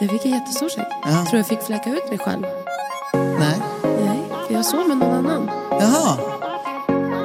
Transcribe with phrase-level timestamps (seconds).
[0.00, 0.84] Jag fick en jättestor säng.
[1.02, 1.24] Ja.
[1.30, 2.42] Tror jag fick fläcka ut mig själv.
[3.14, 3.60] Nej.
[3.82, 5.50] Nej, för jag sov med någon annan.
[5.70, 6.18] Jaha,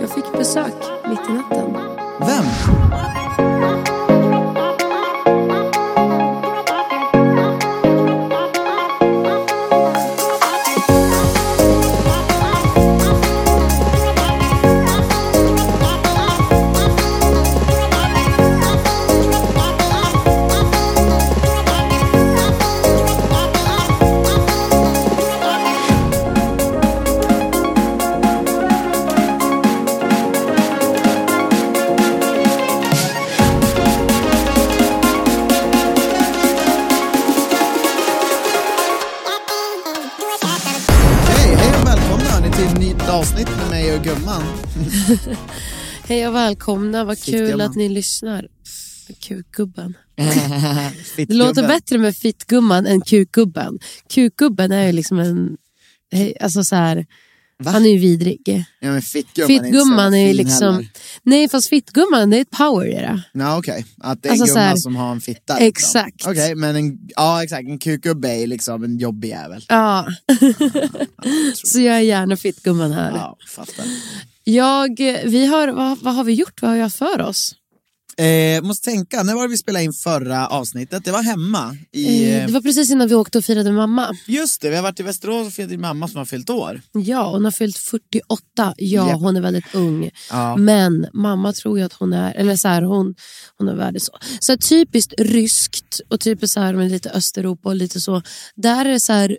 [0.01, 0.73] Jag fick besök
[1.09, 1.77] mitt i natten.
[2.19, 2.45] vem?
[46.57, 48.47] Välkomna, vad kul att ni lyssnar.
[49.19, 49.97] Kukgubben.
[51.15, 53.79] Det låter bättre med fittgumman än kukgubben.
[54.13, 55.57] Kukgubben är ju liksom en...
[56.41, 57.05] Alltså så här,
[57.65, 58.65] han är ju vidrig.
[58.79, 60.73] Ja, men fittgumman, är Fittgumman är ju fin liksom...
[60.75, 60.89] heller.
[61.23, 63.23] Nej, fast fittgumman det är ett power i det.
[63.33, 63.85] Ja, okej.
[64.01, 65.53] Att det är Alltså en gumma här- som har en fitta.
[65.59, 65.67] liksom.
[65.67, 66.27] Exakt.
[66.27, 67.67] Okej, men en, ja, exakt.
[67.67, 69.65] En kukgubbe är liksom en jobbig jävel.
[69.69, 70.07] Ja.
[71.53, 73.11] så jag är gärna fittgumman här.
[73.11, 73.85] Ja, fattar.
[74.43, 76.61] Jag, vi har, vad, vad har vi gjort?
[76.61, 77.55] Vad har jag för oss?
[78.17, 81.05] Eh, måste tänka, när var det vi spelade in förra avsnittet?
[81.05, 81.77] Det var hemma.
[81.91, 84.15] I, Eh, Det var precis innan vi åkte och firade mamma.
[84.27, 86.81] Just det, vi har varit i Västerås och firat din mamma som har fyllt år.
[86.91, 88.73] Ja, hon har fyllt 48.
[88.77, 89.19] Ja, Japp.
[89.19, 90.09] hon är väldigt ung.
[90.29, 90.57] Ja.
[90.57, 93.15] Men mamma tror ju att hon är, eller så här, hon,
[93.57, 94.11] hon är värd så.
[94.47, 98.21] Här, typiskt ryskt och typiskt så här med lite Östeuropa och lite så.
[98.55, 99.37] Där är det så här,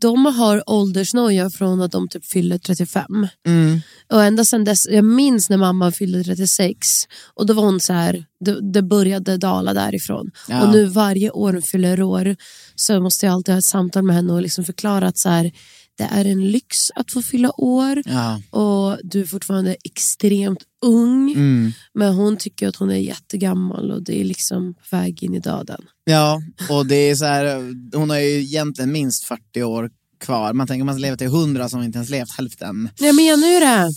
[0.00, 3.28] de har åldersnoja från att de typ fyller 35.
[3.46, 3.80] Mm.
[4.12, 7.04] Och ända sedan dess, jag minns när mamma fyllde 36
[7.34, 10.30] och då var hon så här, det, det började dala därifrån.
[10.48, 10.62] Ja.
[10.62, 12.36] Och nu varje år hon fyller år
[12.74, 15.52] så måste jag alltid ha ett samtal med henne och liksom förklara att så här,
[15.98, 18.42] det är en lyx att få fylla år Ja.
[18.50, 21.32] och du är fortfarande extremt ung.
[21.32, 21.72] Mm.
[21.94, 25.40] Men hon tycker att hon är jättegammal och det är liksom på väg in i
[25.40, 25.80] döden.
[26.04, 30.52] Ja, och det är så här, hon har ju egentligen minst 40 år kvar.
[30.52, 32.90] Man tänker man leva till 100 som inte ens levt hälften.
[32.98, 33.92] Jag menar ju det.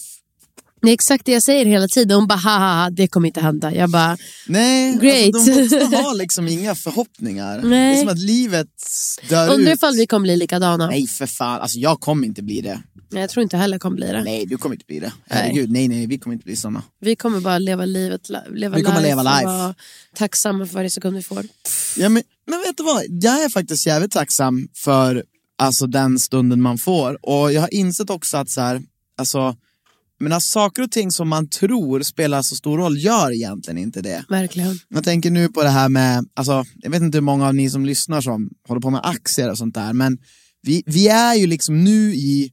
[0.81, 2.15] Det är exakt det jag säger hela tiden.
[2.15, 3.75] Hon bara, haha, det kommer inte hända.
[3.75, 5.35] Jag bara, Nej, Great.
[5.35, 7.61] Alltså, de vuxna har liksom inga förhoppningar.
[7.63, 7.93] Nej.
[7.93, 8.67] Det är som att livet
[9.29, 9.77] dör undrar ut.
[9.77, 10.87] ifall vi kommer bli likadana.
[10.87, 12.81] Nej för fan, alltså jag kommer inte bli det.
[13.09, 14.23] Nej, jag tror inte heller kommer bli det.
[14.23, 15.13] Nej, du kommer inte bli det.
[15.29, 16.83] Herregud, nej nej, vi kommer inte bli såna.
[17.01, 19.45] Vi kommer bara leva livet, leva Vi kommer life, leva life.
[19.45, 19.75] och vara
[20.15, 21.45] tacksamma för varje sekund vi får.
[21.97, 25.23] Ja, men, men vet du vad, jag är faktiskt jävligt tacksam för
[25.57, 27.25] alltså, den stunden man får.
[27.25, 28.81] Och jag har insett också att så här,
[29.17, 29.55] alltså,
[30.21, 34.25] men saker och ting som man tror spelar så stor roll gör egentligen inte det.
[34.29, 34.79] Verkligen.
[34.89, 37.69] Jag tänker nu på det här med, alltså, jag vet inte hur många av ni
[37.69, 40.17] som lyssnar som håller på med aktier och sånt där, men
[40.61, 42.51] vi, vi är ju liksom nu i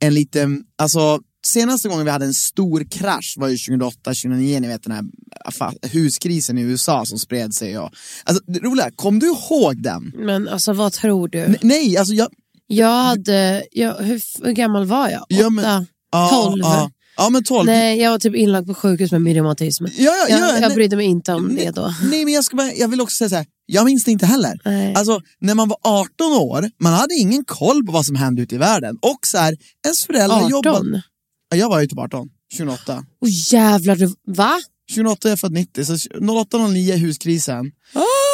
[0.00, 4.82] en liten, alltså senaste gången vi hade en stor krasch var ju 2008-2009, ni vet
[4.82, 5.04] den här
[5.52, 7.78] fa- huskrisen i USA som spred sig.
[7.78, 7.90] Och,
[8.24, 10.12] alltså, det roliga, kom du ihåg den?
[10.16, 11.38] Men alltså vad tror du?
[11.44, 12.28] N- nej, alltså jag...
[12.70, 15.22] Jag hade, jag, hur, hur gammal var jag?
[15.22, 15.34] Åtta?
[15.34, 16.60] Ja, men- ja, Tolv?
[16.62, 17.66] Ja, ja men 12.
[17.66, 19.84] Nej, jag var typ inlagd på sjukhus med reumatism.
[19.84, 20.74] Ja, ja, jag, ja, jag nej.
[20.74, 21.94] brydde mig inte om Nej, det då.
[22.10, 24.26] Nej, men jag, ska bara, jag vill också säga så här, jag minns det inte
[24.26, 24.60] heller.
[24.64, 24.94] Nej.
[24.94, 28.54] Alltså, när man var 18 år, man hade ingen koll på vad som hände ute
[28.54, 28.98] i världen.
[29.02, 30.50] Och så här, ens föräldrar 18?
[30.50, 31.02] jobbade...
[31.50, 32.28] Ja, jag var ju typ 18,
[32.58, 33.04] 2008.
[33.22, 34.60] Åh jävlar, du, va?
[34.90, 37.70] 2008 är jag född 90, så 08-09 huskrisen.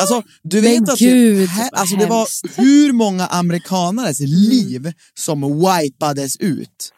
[0.00, 2.26] Alltså, du vet att gud, det, alltså, det var
[2.56, 6.92] hur många amerikanares liv som wipades ut.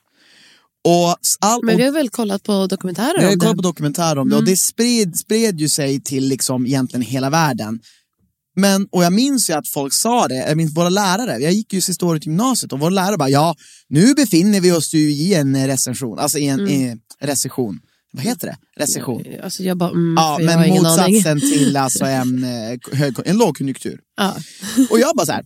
[0.87, 3.63] Och all, Men vi har väl kollat på dokumentärer jag har om kollat det.
[3.63, 7.81] på dokumentärer om det och det spred, spred ju sig till liksom egentligen hela världen.
[8.57, 11.73] Men, och jag minns ju att folk sa det, jag minns våra lärare, jag gick
[11.73, 13.55] ju sista året i gymnasiet och våra lärare bara, ja,
[13.89, 17.79] nu befinner vi oss ju i en recension, alltså i en i recession.
[18.13, 18.57] Vad heter det?
[18.77, 19.25] Recession.
[19.43, 24.01] Alltså jag bara, mm, Ja, jag har men motsatsen till alltså en, eh, en lågkonjunktur.
[24.17, 24.37] Ja.
[24.91, 25.45] Och jag bara så här,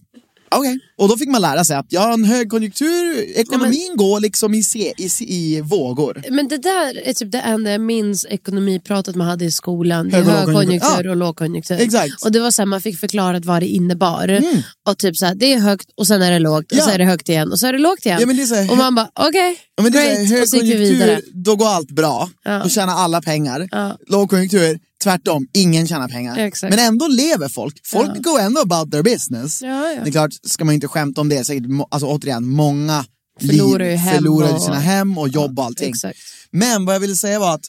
[0.56, 0.78] okej.
[0.98, 4.92] Och då fick man lära sig att ja, en högkonjunktur, ekonomin går liksom i, se,
[4.98, 6.22] i, i vågor.
[6.30, 10.10] Men det där är typ det enda jag minns ekonomipratet man hade i skolan.
[10.12, 11.10] Hög och högkonjunktur Ja.
[11.10, 11.76] och lågkonjunktur.
[11.80, 12.24] Exakt.
[12.24, 14.40] Och det var så här, man fick förklarat vad det innebar.
[14.88, 16.84] Och typ så här, det är högt och sen är det lågt och Ja.
[16.84, 18.18] så är det högt igen och så är det lågt igen.
[18.20, 20.20] Ja, men det är så här- och man bara okej, Ja, men det är så
[20.20, 20.42] här, great.
[20.42, 21.20] Och så gick vi vidare.
[21.34, 22.30] då går allt bra.
[22.44, 22.60] Ja.
[22.62, 23.68] Då tjänar alla pengar.
[23.70, 23.96] Ja.
[24.08, 26.38] Lågkonjunktur, tvärtom, ingen tjänar pengar.
[26.38, 26.74] Exakt.
[26.76, 27.80] Men ändå lever folk.
[27.86, 29.62] Folk går ändå about their business.
[29.62, 30.00] Ja, ja.
[30.04, 33.04] Det är klart, ska man inte skämta om det, säkert, alltså återigen, många
[33.40, 35.88] Förlorar ju hem förlorar och- sina hem och jobb och allting.
[35.88, 36.18] Exakt.
[36.50, 37.64] Men vad jag ville säga var att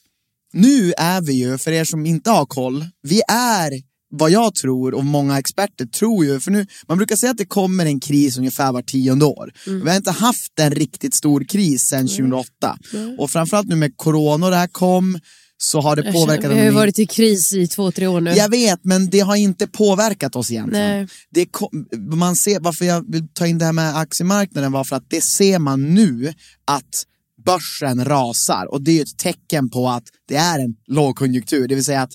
[0.53, 3.81] nu är vi ju, för er som inte har koll, vi är
[4.13, 7.45] vad jag tror och många experter tror ju, för nu, man brukar säga att det
[7.45, 9.53] kommer en kris ungefär var tionde år.
[9.67, 9.83] Mm.
[9.83, 12.77] Vi har inte haft en riktigt stor kris sedan 2008.
[13.17, 15.19] Och framförallt nu med corona och det här kom,
[15.63, 16.41] så har det Jag påverkat...
[16.43, 18.31] känner- Vi har ju varit i kris i två, tre år nu.
[18.31, 20.97] jag vet, men det har inte påverkat oss egentligen.
[20.97, 21.07] Nej.
[21.29, 24.95] Det kom, man ser, varför jag vill ta in det här med aktiemarknaden var för
[24.95, 26.33] att det ser man nu
[26.65, 27.03] att
[27.45, 31.67] börsen rasar och det är ett tecken på att det är en lågkonjunktur.
[31.67, 32.13] Det vill säga att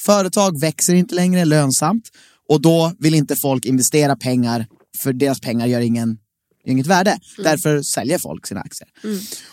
[0.00, 2.04] företag växer inte längre lönsamt
[2.48, 4.66] och då vill inte folk investera pengar
[4.98, 6.18] för deras pengar gör ingen
[6.64, 7.18] inget värde.
[7.36, 8.88] Därför säljer folk sina aktier.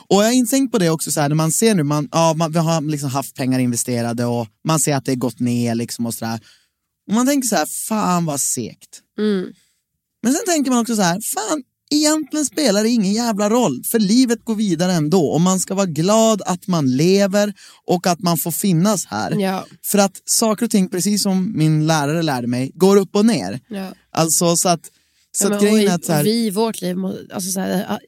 [0.07, 2.33] Och jag har insänkt på det också så här, när man ser nu, man, ja,
[2.33, 5.75] man, vi har liksom haft pengar investerade och man ser att det har gått ner
[5.75, 6.39] liksom och sådär.
[7.07, 9.01] Och man tänker så här, fan vad segt.
[10.23, 13.99] Men sen tänker man också så här, fan egentligen spelar det ingen jävla roll för
[13.99, 17.53] livet går vidare ändå och man ska vara glad att man lever
[17.85, 19.31] och att man får finnas här.
[19.31, 19.65] Ja.
[19.85, 23.59] För att saker och ting, precis som min lärare lärde mig, går upp och ner.
[23.67, 23.93] Ja.
[24.11, 24.91] Alltså så att,
[25.37, 26.97] så Ja, grejen att så här, vi i vårt liv,
[27.33, 27.99] alltså så här,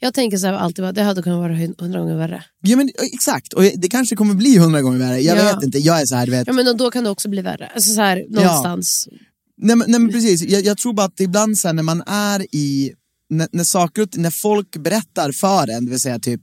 [0.00, 2.44] jag tänker så här alltid, det hade kunnat vara hundra gånger värre.
[2.62, 5.54] ja men exakt, och det kanske kommer bli hundra gånger värre, jag Ja.
[5.54, 6.46] vet inte, jag är så här, vet.
[6.46, 7.66] Ja, men då kan det också bli värre.
[7.74, 9.08] Alltså så här, någonstans.
[9.56, 12.54] Nej men, nej, men precis, jag, jag tror bara att ibland sen när man är
[12.54, 12.92] i,
[13.30, 16.40] när, när saker när folk berättar för en, det vill säga typ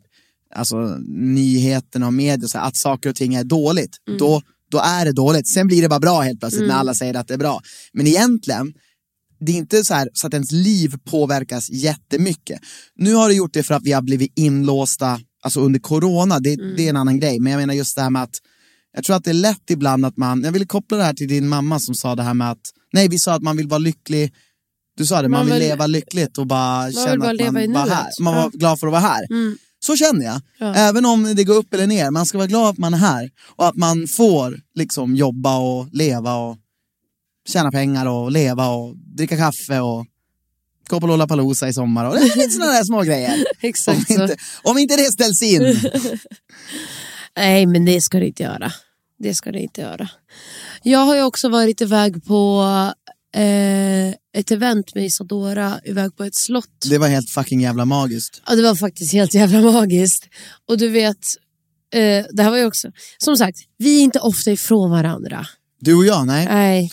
[0.56, 0.78] alltså,
[1.18, 4.42] nyheterna och media, så här, att saker och ting är dåligt, då,
[4.72, 5.48] då är det dåligt.
[5.48, 7.62] Sen blir det bara bra helt plötsligt när alla säger att det är bra.
[7.94, 8.74] Men egentligen,
[9.46, 12.60] det är inte så, här, så att ens liv påverkas jättemycket.
[12.96, 16.56] Nu har det gjort det för att vi har blivit inlåsta alltså under corona, det,
[16.78, 17.40] det är en annan grej.
[17.40, 18.36] Men jag menar just det här med att
[18.96, 21.28] jag tror att det är lätt ibland att man, jag vill koppla det här till
[21.28, 22.62] din mamma som sa det här med att,
[22.94, 24.34] nej vi sa att man vill vara lycklig,
[24.98, 27.74] du sa det, man, Man vill vill- leva lyckligt och bara känna bara att man
[27.74, 28.50] var här, man var Ja.
[28.54, 29.26] glad för att vara här.
[29.32, 29.58] Mm.
[29.86, 30.42] Så känner jag.
[30.60, 30.76] Ja.
[30.76, 33.30] Även om det går upp eller ner, man ska vara glad att man är här.
[33.56, 36.58] Och att man får liksom jobba och leva och
[37.48, 40.06] tjäna pengar och leva och dricka kaffe och
[40.90, 43.34] gå på Lollapalooza i sommar och lite sådana där små grejer.
[43.36, 44.14] Om Exakt så.
[44.14, 45.62] inte, om inte det ställs in.
[47.38, 48.72] Nej, men det ska det inte göra.
[49.20, 50.10] Det ska det inte göra.
[50.84, 52.64] Jag har ju också varit iväg på
[53.36, 56.86] eh, ett event med Isadora, iväg på ett slott.
[56.90, 58.42] Det var helt fucking jävla magiskt.
[58.48, 60.28] Ja, det var faktiskt helt jävla magiskt.
[60.68, 61.18] Och du vet,
[61.94, 62.92] eh, det här var ju också...
[63.18, 65.48] Som sagt, vi är inte ofta ifrån varandra.
[65.80, 66.46] Du och jag, nej.
[66.46, 66.92] Nej.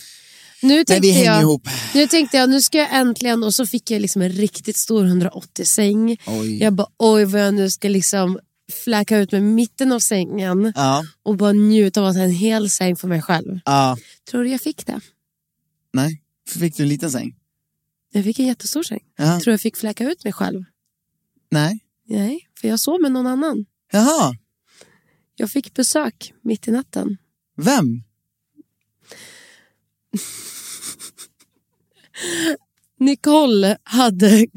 [0.61, 1.67] Nu Nej, tänkte vi hänger jag, ihop.
[1.93, 3.43] Nu tänkte jag, nu ska jag äntligen...
[3.43, 6.17] Och så fick jag liksom en riktigt stor 180-säng.
[6.27, 6.57] Oj.
[6.63, 8.39] Jag bara, oj vad jag nu ska liksom
[8.83, 12.69] fläka ut med mitten av sängen Ja, och bara njuta av att ha en hel
[12.69, 13.59] säng för mig själv.
[13.65, 13.97] ja,
[14.31, 14.99] Tror du jag fick det?
[15.93, 16.21] nej.
[16.59, 17.35] Fick du en liten säng?
[18.11, 18.99] Jag fick en jättestor säng.
[19.17, 19.39] Ja.
[19.39, 20.63] Tror jag fick fläka ut mig själv?
[21.51, 21.79] Nej.
[22.07, 23.65] Nej, för jag sov med någon annan.
[23.91, 24.33] Jaha,
[25.35, 27.17] Jag fick besök mitt i natten.
[27.57, 28.03] vem?
[32.99, 34.47] Nicole hade,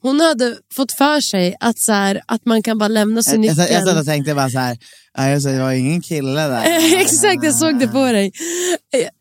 [0.00, 3.50] hon hade fått för sig att, så här, att man kan bara lämna sin Jag,
[3.56, 3.74] jag, nyckel.
[3.74, 4.78] jag satt och tänkte bara så här,
[5.14, 6.62] jag sa, det var ingen kille där.
[7.00, 8.32] Exakt, jag såg det på dig.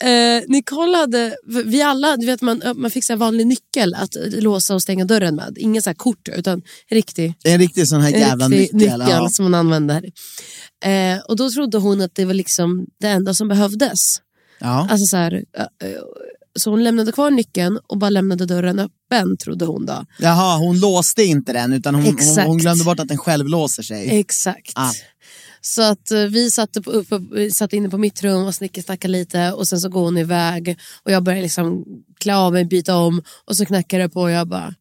[0.03, 4.75] Eh, Nicole hade, vi alla, du vet man, man fick så vanlig nyckel att låsa
[4.75, 5.57] och stänga dörren med.
[5.59, 9.03] Ingen så här kort utan riktig, En riktig sån här jävla riktig nyckel.
[9.09, 9.29] ja.
[9.29, 10.03] som hon använder.
[10.85, 14.17] Eh, och då trodde hon att det var liksom det enda som behövdes.
[14.59, 14.87] Ja.
[14.89, 15.43] Alltså så, här,
[16.59, 20.05] så hon lämnade kvar nyckeln och bara lämnade dörren öppen trodde hon då.
[20.19, 23.83] Jaha, hon låste inte den utan hon, hon, hon glömde bort att den själv låser
[23.83, 24.19] sig.
[24.19, 24.71] Exakt.
[24.75, 24.91] Ah.
[25.61, 29.11] Så att eh, vi satt, upp, upp, upp, satt inne på mitt rum och snickesnackade
[29.11, 31.85] lite och sen så går hon iväg och jag börjar liksom
[32.19, 34.73] klä av mig, byta om och så knackar det på och jag bara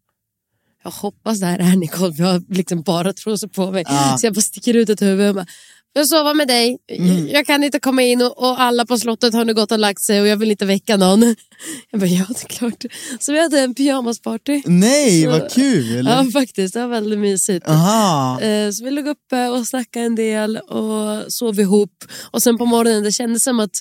[0.84, 3.84] jag hoppas det här är Nicole, för jag har liksom bara trosor på mig.
[3.86, 4.16] Ja.
[4.20, 5.46] Så jag bara sticker ut ett huvud och bara,
[5.94, 7.28] jag sover med dig, Mm.
[7.28, 10.00] jag kan inte komma in och, och alla på slottet har nu gått och lagt
[10.02, 11.22] sig och jag vill inte väcka någon.
[11.90, 12.84] Jag bara, ja det är klart.
[13.20, 14.62] Så vi hade en pyjamasparty.
[14.66, 16.06] Nej, Så- vad kul!
[16.10, 17.68] Ja faktiskt, det var väldigt mysigt.
[17.68, 18.40] Aha.
[18.40, 22.04] Eh, Så vi låg uppe och snackade en del och sov ihop.
[22.30, 23.80] Och sen på morgonen det kändes som att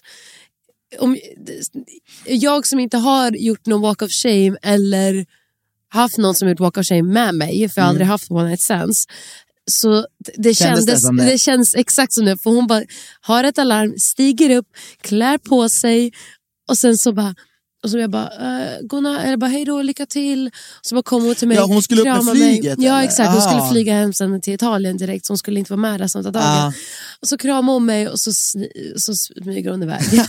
[0.99, 1.17] om,
[2.25, 5.25] jag som inte har gjort någon walk of shame eller
[5.89, 8.47] haft någon som gjort walk of shame med mig, för jag har aldrig haft one
[8.47, 9.05] night stands.
[9.71, 10.05] Så
[10.37, 11.31] det, Kändes det kändes, det?
[11.31, 11.37] det?
[11.37, 12.37] känns exakt som det.
[12.37, 12.83] För hon bara
[13.21, 14.67] har ett alarm, stiger upp,
[15.01, 16.11] klär på sig
[16.69, 17.35] och sen så bara
[17.83, 20.51] och så jag bara, uh, godnatt, eller bara hej då, lycka till.
[20.81, 22.53] Så bara kom hon till mig, Ja, hon skulle upp med kramade mig.
[22.53, 23.41] flyget, Ja exakt, hon Ah.
[23.49, 26.31] skulle flyga hem sen till Italien direkt så hon skulle inte vara med resten av
[26.31, 26.43] dagen.
[26.45, 26.73] Ah.
[27.21, 28.31] Och så kramade hon mig och så,
[28.97, 30.01] så smyger hon iväg.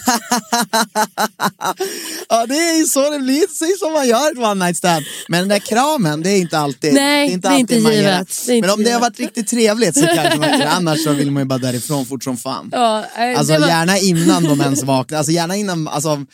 [2.28, 5.04] ja, det är ju så det blir, precis som man gör ett one night stand.
[5.28, 7.76] Men den där kramen, det är inte alltid Nej, det är inte det är alltid
[7.76, 8.02] inte man gör
[8.48, 8.62] givet.
[8.62, 11.42] Men om det har varit riktigt trevligt så kanske man inte Annars så vill man
[11.42, 12.68] ju bara därifrån fort som fan.
[12.72, 16.24] ja, eh, Alltså var- gärna innan de ens vaknar, alltså gärna innan, alltså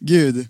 [0.00, 0.48] gud.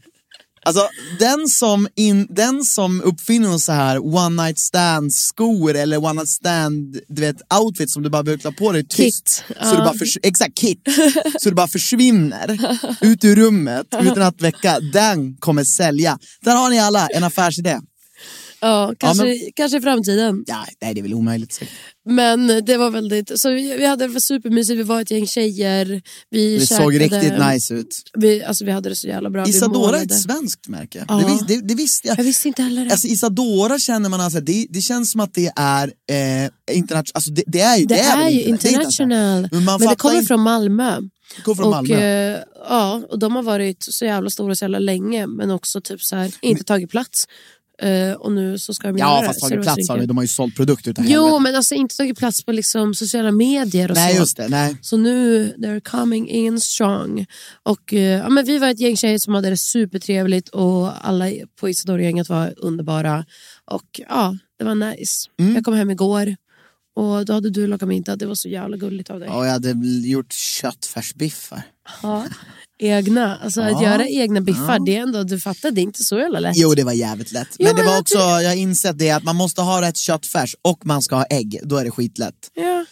[0.63, 0.89] Alltså
[1.19, 6.29] den som, in, den som uppfinner så här one night stand skor eller one night
[6.29, 9.27] stand du vet, outfit som du bara behöver klä på dig tyst.
[9.27, 9.71] Kit, Så ja.
[9.71, 10.79] du bara exakt, kit.
[11.41, 14.81] så du bara försvinner ut ur rummet utan att väcka.
[14.81, 16.19] Den kommer sälja.
[16.41, 17.81] Där har ni alla en affärsidé.
[18.61, 20.45] Ja, kanske, men- kanske i framtiden.
[20.47, 21.53] Ja, nej det är väl omöjligt.
[21.53, 21.75] säkert.
[22.09, 26.03] Men det var väldigt, så vi, vi hade det supermysigt, vi var ett gäng tjejer.
[26.31, 28.03] Vi käkade, såg riktigt nice ut.
[28.19, 29.45] Vi, alltså, vi hade det så jävla bra.
[29.45, 31.05] vi Isadora är ett svenskt märke.
[31.09, 31.39] Ja.
[31.49, 32.19] Det, det, det visste jag.
[32.19, 32.91] Jag visste inte heller det.
[32.91, 37.31] Alltså Isadora känner man alltså, det, det känns som att det är eh, internationellt, alltså
[37.31, 39.49] det, det är ju det, det är, ju är inte international.
[39.53, 40.99] Men Men det kommer inte- från Malmö.
[41.45, 41.95] Från och, Malmö.
[42.35, 42.39] eh,
[42.69, 46.17] ja, och de har varit så jävla stora så jävla länge men också typ så
[46.17, 47.25] här, inte tagit plats.
[47.83, 49.47] Eh, och nu så ska de ja göra fast det.
[49.47, 50.09] Så det tagit plats har svinkul.
[50.09, 51.43] de, har ju sålt produkter utav Jo, helvete.
[51.43, 54.21] men alltså inte tagit plats på liksom sociala medier och Nej så.
[54.21, 54.77] just det, nej.
[54.83, 57.27] Så nu, they're coming in strong.
[57.63, 61.27] Och, eh, ja, men vi var ett gäng tjejer som hade det supertrevligt och alla
[61.61, 63.25] på Isadora-gänget var underbara.
[63.65, 65.29] Och ja, det var nice.
[65.41, 65.55] Mm.
[65.55, 66.37] Jag kom hem igår
[66.97, 68.17] och då hade du lagat middag.
[68.17, 69.29] Det var så jävla gulligt av dig.
[69.29, 71.63] Och jag hade gjort köttfärsbiffar.
[72.03, 72.25] Ja.
[72.83, 73.83] Egna, alltså att Ja.
[73.83, 76.57] göra egna biffar, det är ändå, du fattar, det är inte så jävla lätt.
[76.57, 77.49] Jo det var jävligt lätt.
[77.59, 79.83] Jo, Men det men var att också, jag har insett det att man måste ha
[79.83, 82.35] rätt köttfärs och man ska ha ägg, då är det skitlätt.
[82.55, 82.85] Ja.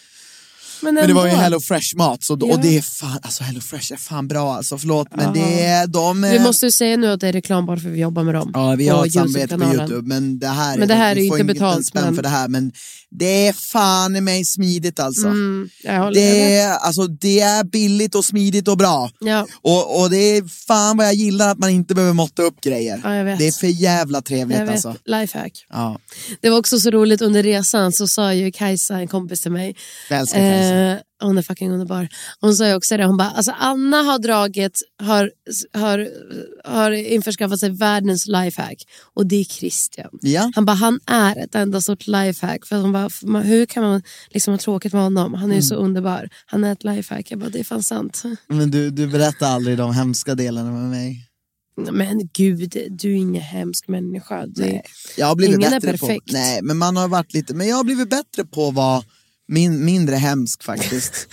[0.81, 1.31] Men, Men det var ju.
[1.31, 2.53] Hello Fresh mat så, Ja.
[2.55, 5.87] och det är fan, alltså Hello Fresh är fan bra alltså, förlåt men det är
[5.87, 6.21] de...
[6.21, 8.51] Vi måste ju säga nu att det är reklam bara för vi jobbar med dem.
[8.53, 9.63] Ja, vi har ett samarbete på.
[9.63, 12.47] Youtube, men det här, Men det här är får inte betalt, men- för det här,
[12.47, 12.71] men
[13.11, 15.27] det är fan i mig smidigt alltså.
[15.27, 15.69] Mm,
[16.13, 19.09] Det är, alltså, det är billigt och smidigt och bra.
[19.19, 19.47] Ja.
[19.61, 23.01] Och, och det är fan vad jag gillar att man inte behöver måtta upp grejer.
[23.03, 23.39] Ja, jag vet.
[23.39, 24.95] Det är för jävla trevligt Jag alltså.
[25.05, 25.65] lifehack.
[25.69, 25.99] Ja,
[26.41, 29.75] Det var också så roligt under resan så sa ju Kajsa, en kompis till mig,
[30.09, 30.68] jag älskar Kajsa.
[30.68, 30.68] eh,
[31.21, 32.07] hon är fucking underbar.
[32.39, 35.31] Hon sa ju också det, hon bara, alltså Anna har dragit, har,
[35.73, 36.09] har,
[36.65, 38.83] har införskaffat sig världens lifehack
[39.13, 40.09] och det är Christian.
[40.21, 40.51] Ja.
[40.55, 42.65] Han bara, han är ett enda stort lifehack.
[42.65, 45.33] För hon bara, "F- man- hur kan man liksom ha tråkigt med honom?
[45.33, 45.85] Han är ju så Mm.
[45.85, 46.29] underbar.
[46.45, 47.31] Han är ett lifehack.
[47.31, 48.23] Jag bara, det är fan sant.
[48.47, 51.25] Men du, du berättar aldrig de hemska delarna med mig.
[51.91, 54.45] Men gud, du är ingen hemsk människa.
[54.47, 54.83] Du, Nej.
[55.17, 56.31] Jag har blivit Ingen är bättre på, perfekt.
[56.31, 59.03] nej, men man har varit lite, men jag har blivit bättre på vara
[59.49, 61.13] min, mindre hemsk faktiskt.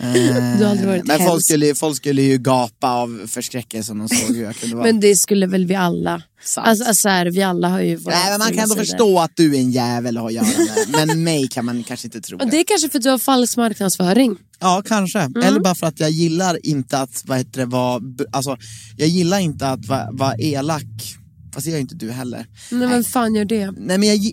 [0.00, 4.56] Eh, men folk skulle, folk skulle ju gapa av förskräckelse om de såg hur jag
[4.56, 4.86] kunde vara.
[4.86, 6.22] Men det skulle väl vi alla.
[6.44, 6.66] Sant.
[6.66, 8.84] Alltså, alltså här, vi alla har ju våra Nej, men man kan ändå sidor.
[8.84, 11.06] förstå att du är en jävel att ha att göra med.
[11.06, 12.50] Men mig kan man kanske inte tro Och det.
[12.50, 14.36] det är kanske för att du har falsk marknadsföring.
[14.60, 15.18] Ja, kanske.
[15.20, 15.42] Mm.
[15.42, 18.00] Eller bara för att jag gillar inte att, vad heter det, vara,
[18.32, 18.56] alltså,
[18.96, 21.16] jag gillar inte att vara, vara elak.
[21.54, 22.46] Fast det gör inte du heller.
[22.70, 23.70] Men vem fan gör det?
[23.70, 24.32] Nej men jag,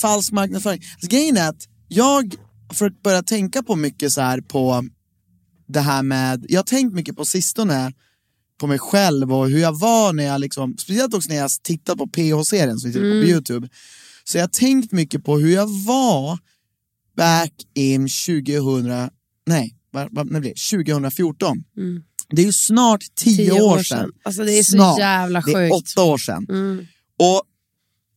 [0.00, 0.82] falsk marknadsföring.
[0.94, 2.34] Alltså, grejen är att jag,
[2.72, 4.84] för att börja tänka på mycket så här på
[5.66, 7.92] det här med, jag har tänkt mycket på sistone
[8.60, 11.98] på mig själv och hur jag var när jag liksom, speciellt också när jag tittat
[11.98, 13.68] på PH-serien som vi tittar på på Youtube.
[14.24, 16.38] Så jag har tänkt mycket på hur jag var
[17.16, 19.10] back in 2000,
[19.46, 20.76] nej, vad, vad, när blev det?
[20.78, 21.64] 2014.
[22.30, 24.10] Det är ju snart tio, år sedan.
[24.22, 24.98] Alltså det är så Snart.
[24.98, 25.74] jävla Det är sjukt.
[25.74, 26.46] åtta år sedan.
[26.48, 26.86] Mm.
[27.18, 27.42] Och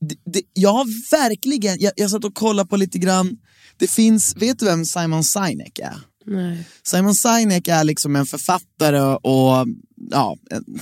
[0.02, 3.38] det, det, jag har verkligen, jag, jag satt och kollade på lite grann,
[3.78, 6.00] det finns, vet du vem Simon Sinek är?
[6.26, 6.68] Nej.
[6.84, 9.68] Simon Sinek är liksom en författare och,
[10.12, 10.38] ja,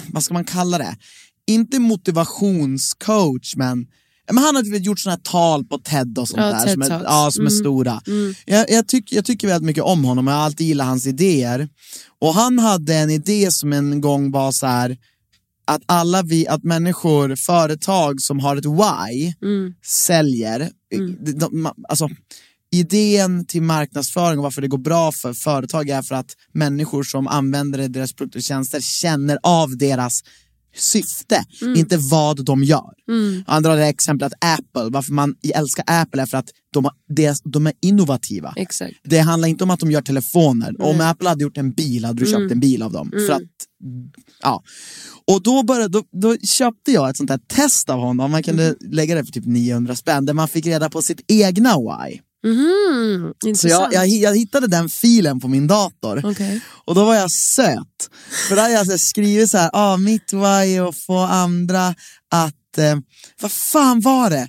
[0.08, 0.98] vad ska man kalla det?
[1.48, 3.88] Inte motivationscoach men,
[4.32, 6.82] men han har typ gjort sådana här tal på TED och sånt Ja, där som
[6.82, 7.60] är, ja, som är Mm.
[7.60, 8.02] stora.
[8.46, 11.08] Jag, jag, tycker, jag tycker väldigt mycket om honom och jag har alltid gillat hans
[11.08, 11.70] idéer.
[12.20, 14.98] Och han hade en idé som en gång var så här
[15.66, 19.34] att alla vi, att människor, företag som har ett why
[19.86, 20.70] säljer,
[21.26, 22.10] de, de, alltså
[22.74, 27.28] idén till marknadsföring och varför det går bra för företag är för att människor som
[27.28, 30.22] använder deras produkter och tjänster känner av deras
[30.76, 31.46] syfte,
[31.78, 32.94] inte vad de gör.
[33.48, 37.68] Andra det exemplet att Apple, varför man älskar Apple är för att de, deras, de
[37.68, 38.54] är innovativa.
[38.56, 38.94] Exakt.
[39.04, 40.82] Det handlar inte om att de gör telefoner.
[40.82, 43.12] Om Apple hade gjort en bil hade du köpt en bil av dem.
[43.12, 43.42] För att,
[44.42, 44.64] ja.
[45.28, 48.76] Och då, började, då, då köpte jag ett sånt här test av honom, man kunde
[48.80, 52.20] lägga det för typ 900 spänn, där man fick reda på sitt egna why.
[52.44, 56.22] Mhm, Så jag, jag, jag hittade den filen på min dator.
[56.26, 56.62] Okej.
[56.86, 58.10] Och då var jag söt.
[58.48, 61.88] För där har jag skrivit så här, ah, mitt why att få andra
[62.32, 62.96] att, eh,
[63.42, 64.48] vad fan var det?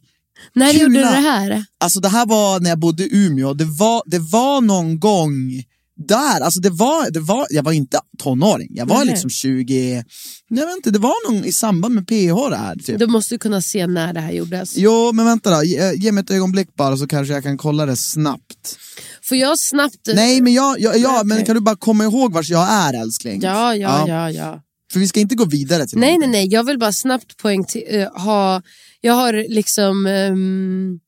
[0.55, 0.83] När Kula.
[0.83, 1.65] gjorde du det här?
[1.81, 5.63] Alltså det här var när jag bodde i Umeå, det var, det var någon gång
[5.97, 9.07] där, alltså det var, det var, jag var inte tonåring, jag var Nej.
[9.07, 10.05] liksom 20,
[10.49, 12.77] jag vet inte, det var någon i samband med PH det här.
[12.77, 12.99] Typ.
[12.99, 14.77] Du måste kunna se när det här gjordes.
[14.77, 17.87] Jo, men vänta då, ge, ge mig ett ögonblick bara så kanske jag kan kolla
[17.87, 18.79] det snabbt.
[19.23, 20.09] Får jag snabbt...
[20.15, 21.27] Nej, men, jag, jag, ja, Okej.
[21.27, 23.41] men kan du bara komma ihåg vars jag är älskling?
[23.43, 24.63] Ja, ja, ja, ja.
[24.93, 26.31] För vi ska inte gå vidare till Nej, någonting.
[26.31, 26.55] nej, nej.
[26.55, 28.09] Jag vill bara snabbt poängtera...
[28.09, 28.63] ha,
[29.01, 30.07] jag har liksom...
[30.07, 31.01] ehm,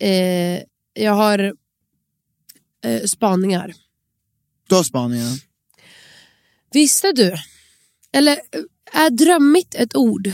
[0.00, 0.62] eh,
[0.94, 1.52] jag har
[2.84, 3.74] eh, spaningar.
[4.68, 5.38] Du har spaningen.
[6.72, 7.34] Visste du?
[8.12, 8.38] Eller
[8.92, 10.32] är drömmigt ett ord?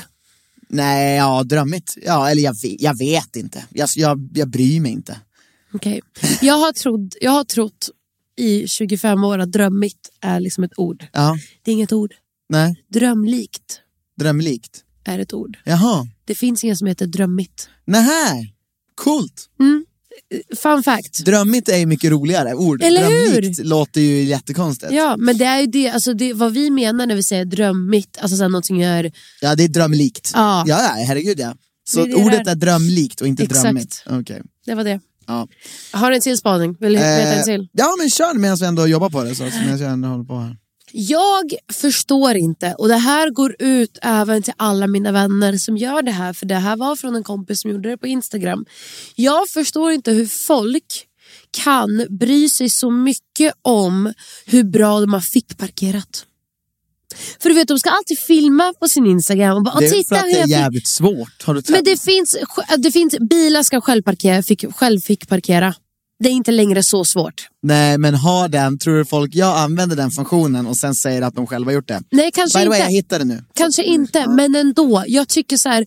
[0.68, 1.96] Nej, ja, drömmigt.
[2.02, 3.64] Ja, eller jag vet, jag vet inte.
[3.70, 5.20] Jag, jag, jag bryr mig inte.
[5.72, 6.00] Okej.
[6.42, 7.88] Jag, har trott, jag har trott
[8.36, 11.06] i 25 år att drömmigt är liksom ett ord.
[11.12, 12.14] Ja, Det är inget ord.
[12.48, 13.80] nej, Drömlikt
[14.18, 14.84] drömlikt.
[15.04, 15.58] är ett ord.
[15.64, 17.68] Jaha, Det finns inget som heter drömmigt.
[17.84, 18.46] nähä,
[18.94, 19.48] coolt.
[20.56, 21.24] Fun fact.
[21.24, 22.82] Drömmigt är ju mycket roligare ord.
[22.82, 23.64] Eller hur?
[23.64, 24.92] Låter ju jättekonstigt.
[24.92, 28.18] Ja, men det är ju det, alltså det vad vi menar när vi säger drömmigt,
[28.20, 29.12] alltså så här, någonting är...
[29.40, 30.30] Ja, det är drömlikt.
[30.34, 30.64] Ja.
[30.66, 31.54] ja, ja herregud ja.
[31.90, 33.62] Så Det är det ordet är drömlikt och inte Exakt.
[33.62, 34.04] drömmigt.
[34.10, 34.42] Okej.
[34.66, 35.00] Det var det.
[35.26, 35.48] Ja.
[35.92, 36.76] Har du en till spaning?
[36.80, 37.68] Vill du veta en Eh, till?
[37.72, 39.34] ja, men kör medan vi ändå jobbar på det.
[39.34, 40.56] Så, medan jag ändå håller på här.
[40.92, 46.02] Jag förstår inte, och det här går ut även till alla mina vänner som gör
[46.02, 48.64] det här, för det här var från en kompis som gjorde det på Instagram.
[49.14, 51.06] Jag förstår inte hur folk
[51.50, 54.12] kan bry sig så mycket om
[54.46, 56.26] hur bra de har fick parkerat.
[57.42, 60.08] För du vet, de ska alltid filma på sin Instagram och bara Det är titta
[60.08, 61.42] för att det är jävligt svårt.
[61.42, 62.36] Har du Men det finns,
[62.78, 65.74] det finns bilar ska själv parkera, fick, själv fick parkera.
[66.18, 67.48] Det är inte längre så svårt.
[67.62, 71.34] Nej, men har den, tror du folk, jag använder den funktionen och sen säger att
[71.34, 72.02] de själva gjort det.
[72.10, 72.86] Nej, kanske By the way, inte.
[72.86, 73.44] jag hittade nu.
[73.54, 75.04] Kanske inte, men ändå.
[75.06, 75.86] Jag tycker så här,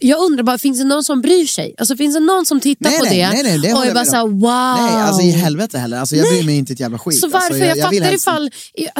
[0.00, 1.74] jag undrar bara, finns det någon som bryr sig?
[1.78, 3.28] Alltså finns det någon som tittar Nej, på nej, det?
[3.28, 4.86] nej, nej, det och är jag bara så här, wow.
[4.86, 5.98] Nej, alltså i helvete heller.
[5.98, 7.20] Alltså, jag bryr mig inte ett jävla skit.
[7.20, 7.46] Så varför?
[7.46, 8.50] Alltså, jag, vill fattar helst- ifall,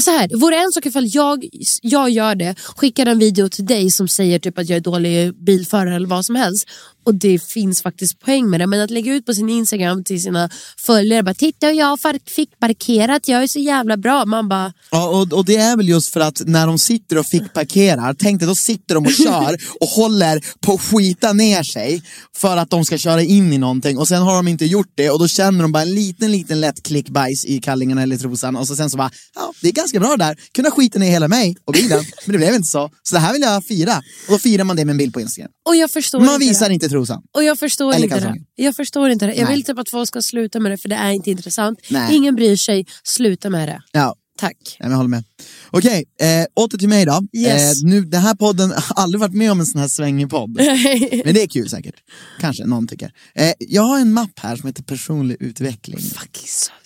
[0.03, 1.45] så här, vore en sak ifall jag,
[1.83, 5.45] jag gör det, skickar en video till dig som säger typ att jag är dålig
[5.45, 6.65] bilförare eller vad som helst.
[7.05, 8.67] Och det finns faktiskt poäng med det.
[8.67, 12.59] Men att lägga ut på sin Instagram till sina följare, bara titta jag far- fick
[12.61, 14.25] parkerat, jag är så jävla bra.
[14.25, 17.27] Man bara, Ja, och, och det är väl just för att när de sitter och
[17.27, 21.63] fick parkerar, tänk dig då sitter de och kör och håller på att skita ner
[21.63, 22.03] sig
[22.37, 25.11] för att de ska köra in i någonting och sen har de inte gjort det
[25.11, 28.57] och då känner de bara en liten, liten lätt klick bajs i kallingarna eller trosan
[28.57, 31.29] och så sen så bara, ja det är ganska bra där, kunna skita ner hela
[31.29, 32.91] mig och bilen, men det blev inte så.
[33.03, 33.97] Så det här vill jag fira.
[34.27, 35.51] Och då firar man det med en bild på Instagram.
[35.69, 36.75] och jag förstår Man inte visar det.
[36.75, 37.23] inte trosan.
[37.37, 38.21] Och jag förstår Eller inte det.
[38.21, 38.43] kalsonger.
[38.55, 39.35] Jag förstår inte det.
[39.35, 39.55] Jag Nej.
[39.55, 41.79] vill typ att folk ska sluta med det för det är inte intressant.
[41.89, 42.00] Nej.
[42.11, 43.83] Ingen bryr sig, sluta med det.
[43.93, 44.77] Ja, Tack.
[44.81, 45.25] Nej, jag håller med.
[45.71, 47.23] Okej, eh, åter till mig då.
[47.37, 47.83] Yes.
[47.83, 50.51] Eh, nu, den här podden har aldrig varit med om en sån här svängig podd.
[51.25, 51.95] Men det är kul säkert.
[52.41, 53.13] Kanske, någon tycker.
[53.35, 56.01] Eh, jag har en mapp här som heter personlig utveckling.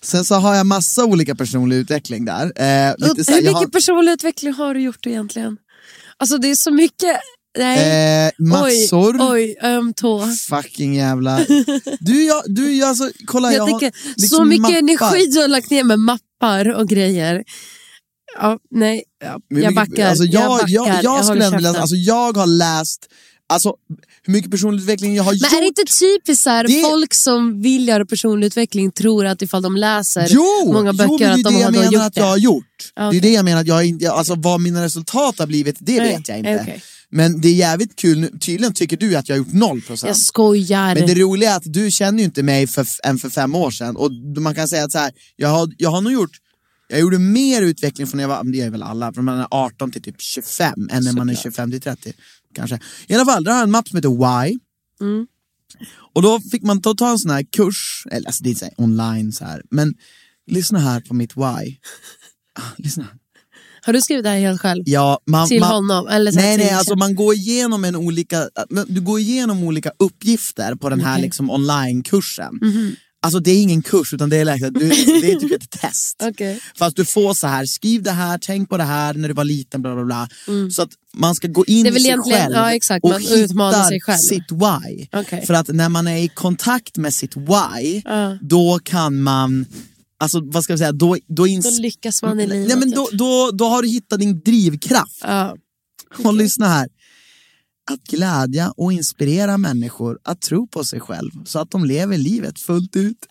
[0.02, 2.44] Sen så har jag massa olika personlig utveckling där.
[2.44, 5.56] Eh, lite Hur mycket har, personlig utveckling har du gjort egentligen?
[6.16, 7.16] Alltså det är så mycket.
[7.58, 8.26] Nej.
[8.26, 9.16] eh, massor.
[9.20, 10.26] Oj, oj, öm tå.
[10.48, 11.40] Fucking jävla...
[12.00, 14.76] Du, jag, du, jag, alltså, kolla jag, Jag har tänker, liksom så mycket mappar.
[15.16, 17.44] energi du har lagt ner med mappar och grejer.
[18.40, 20.08] Ja, nej, ja, Men jag backar.
[20.08, 20.68] Alltså, jag, jag backar.
[20.68, 21.76] jag, jag, skulle käften.
[21.76, 23.06] alltså, jag har läst,
[23.48, 23.74] alltså
[24.26, 25.52] hur mycket personlig utveckling jag har Men gjort.
[25.52, 29.42] är det inte typiskt så här, Det- folk som vill göra personlig utveckling tror att
[29.42, 31.72] ifall de läser Jo, många böcker jo men det är att det de har jag
[31.72, 32.20] då menar gjort att det?
[32.20, 32.92] jag har gjort.
[32.94, 35.76] Ja, Det är det jag menar att jag inte, alltså vad mina resultat har blivit,
[35.78, 36.58] det Nej, vet jag inte.
[36.62, 36.82] okej.
[37.16, 40.08] Men det är jävligt kul, tydligen tycker du att jag har gjort noll procent.
[40.08, 40.94] Jag skojar.
[40.94, 43.70] Men det roliga är att du känner ju inte mig för, än för fem år
[43.70, 46.30] sedan och man kan säga att så här, jag, har, jag har nog gjort
[46.88, 49.46] jag gjorde mer utveckling från när jag var, det är väl alla, från man är
[49.50, 52.12] 18 till typ 25 än när man är 25 till 30.
[52.54, 52.78] Kanske.
[53.06, 54.58] I alla fall, där har jag en mapp som heter Why.
[55.00, 55.26] Mm.
[56.14, 58.64] Och då fick man ta, ta en sån här kurs, eller alltså det är så
[58.64, 59.94] här online så här, men
[60.46, 61.76] lyssna här på mitt Why.
[62.58, 63.06] Ah, lyssna.
[63.86, 64.82] Har du skrivit det här helt själv?
[64.86, 66.08] Ja, man, Till man, honom?
[66.08, 68.48] Eller så nej, till- nej, alltså man går igenom en olika,
[68.86, 71.22] du går igenom olika uppgifter på den här Okej.
[71.24, 72.58] liksom online-kursen.
[72.62, 72.96] Mhm.
[73.22, 74.72] Alltså det är ingen kurs utan det är, liksom,
[75.20, 76.16] det är typ ett test.
[76.22, 76.60] Okej.
[76.78, 79.44] Fast du får så här, skriv det här, tänk på det här när du var
[79.44, 80.28] liten, bla bla bla.
[80.72, 81.96] Så att man ska gå in Mm.
[81.96, 84.16] I sig själv ja, exakt, och själv.
[84.18, 85.06] sitt why.
[85.12, 85.46] Okej.
[85.46, 88.38] För att när man är i kontakt med sitt why, Ja.
[88.40, 89.66] då kan man,
[90.24, 92.68] alltså vad ska jag säga, då, då, ins- Då lyckas man i livet.
[92.68, 93.18] Nej, men då, typ.
[93.18, 95.18] då, då har du hittat din drivkraft.
[95.22, 95.56] Ja.
[96.24, 96.88] Och lyssna här.
[97.90, 102.58] Att glädja och inspirera människor att tro på sig själv så att de lever livet
[102.60, 103.18] fullt ut.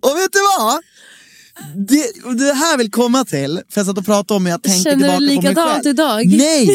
[0.00, 0.80] och vet du vad?
[1.88, 2.12] Det,
[2.44, 5.20] det här vill komma till, för jag satt och pratade om när jag tänkte Känner
[5.20, 5.86] du tillbaka på mig likadant själv.
[5.94, 6.26] idag?
[6.26, 6.68] Nej!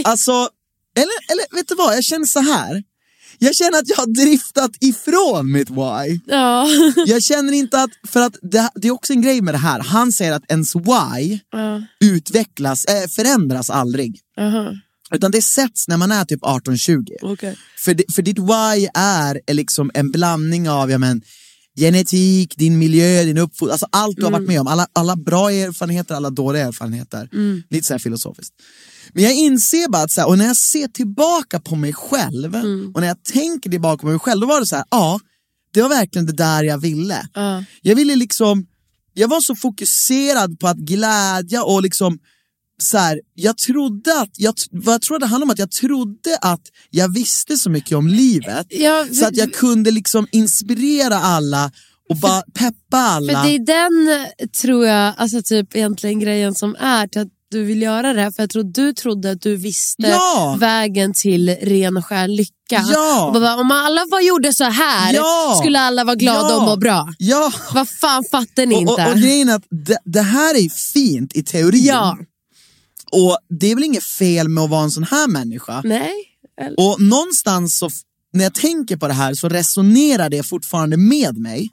[0.04, 0.32] Alltså,
[0.96, 2.82] eller, eller vet du vad, jag känner så här.
[3.38, 6.20] Jag känner att jag har driftat ifrån mitt why.
[6.26, 6.68] Ja.
[7.06, 9.80] Jag känner inte att, för att det, det är också en grej med det här,
[9.80, 11.82] han säger att ens why ja.
[12.00, 14.20] utvecklas, äh, förändras aldrig.
[14.38, 14.72] Aha.
[15.14, 17.06] Utan det sätts när man är typ 18-20.
[17.22, 17.56] Okej.
[17.78, 21.22] För, för ditt why är, liksom en blandning av ja, men,
[21.76, 24.66] genetik, din miljö, din uppfostran, alltså allt du har varit med om.
[24.66, 27.28] Alla, alla bra erfarenheter, alla dåliga erfarenheter.
[27.70, 28.54] Lite så här filosofiskt.
[29.12, 32.54] Men jag inser bara att, så här, och när jag ser tillbaka på mig själv
[32.94, 35.20] och när jag tänker tillbaka på mig själv, då var det så här, ja,
[35.74, 37.28] det var verkligen det där jag ville.
[37.34, 37.64] Ja.
[37.82, 38.66] Jag ville liksom,
[39.12, 42.18] jag var så fokuserad på att glädja och liksom
[42.82, 46.38] så här, jag trodde att, jag, vad jag tror det handlade om att jag trodde
[46.40, 51.72] att jag visste så mycket om livet Ja, så att jag kunde liksom inspirera alla
[52.08, 53.32] och bara peppa alla.
[53.32, 54.26] För det är den,
[54.62, 58.30] tror jag, alltså typ egentligen grejen som är till att du vill göra det här.
[58.30, 60.56] För jag tror du trodde att du visste Ja.
[60.60, 62.52] vägen till ren och skär lycka.
[62.92, 63.30] Ja.
[63.34, 65.56] Bara, om alla bara gjorde så här Ja.
[65.62, 66.56] skulle alla vara glada Ja.
[66.56, 67.08] och må bra.
[67.18, 68.92] Ja, Vad fan fattar ni och, inte?
[68.92, 71.84] och, och grejen är att det, det här är fint i teorin.
[71.84, 72.18] Ja.
[73.12, 75.80] Och det är väl inget fel med att vara en sån här människa.
[75.84, 76.12] Nej.
[76.60, 77.90] Eller- Och någonstans så,
[78.32, 81.70] när jag tänker på det här så resonerar det fortfarande med mig.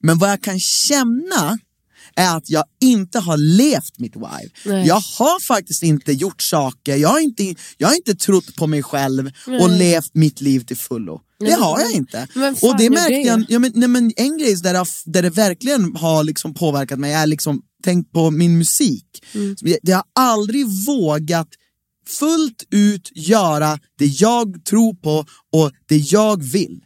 [0.00, 1.58] Men vad jag kan känna
[2.18, 4.48] är att jag inte har levt mitt why.
[4.64, 4.86] Nej.
[4.86, 8.82] Jag har faktiskt inte gjort saker, jag har inte, jag har inte trott på mig
[8.82, 11.20] själv och levt mitt liv till fullo.
[11.40, 12.28] Nej, det har jag inte.
[12.62, 13.20] och det är märkte det?
[13.22, 16.54] jag, ja, men, nej, men en grej där, det har- där det verkligen har liksom
[16.54, 19.06] påverkat mig är liksom, tänk på min musik.
[19.34, 19.56] Mm.
[19.60, 21.48] Jag- Jag har aldrig vågat
[22.08, 26.80] fullt ut göra det jag tror på och det jag vill.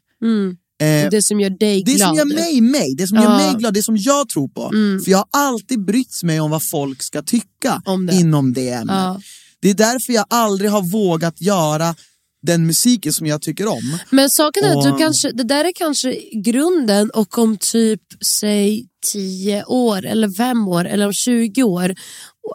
[0.82, 2.08] Eh, det som gör dig det glad.
[2.08, 3.22] som gör mig mig, det som Ja.
[3.22, 4.70] gör mig glad, det som jag tror på.
[5.04, 8.14] För jag har alltid brytt mig om vad folk ska tycka det.
[8.14, 8.96] inom det ämnet.
[8.96, 9.20] Ja.
[9.60, 11.94] Det är därför jag aldrig har vågat göra
[12.42, 13.98] den musiken som jag tycker om.
[14.10, 18.00] Men saken är att Och- du kanske, det där är kanske grunden och om typ,
[18.24, 21.94] säg 10 år eller 5 år eller om 20 år,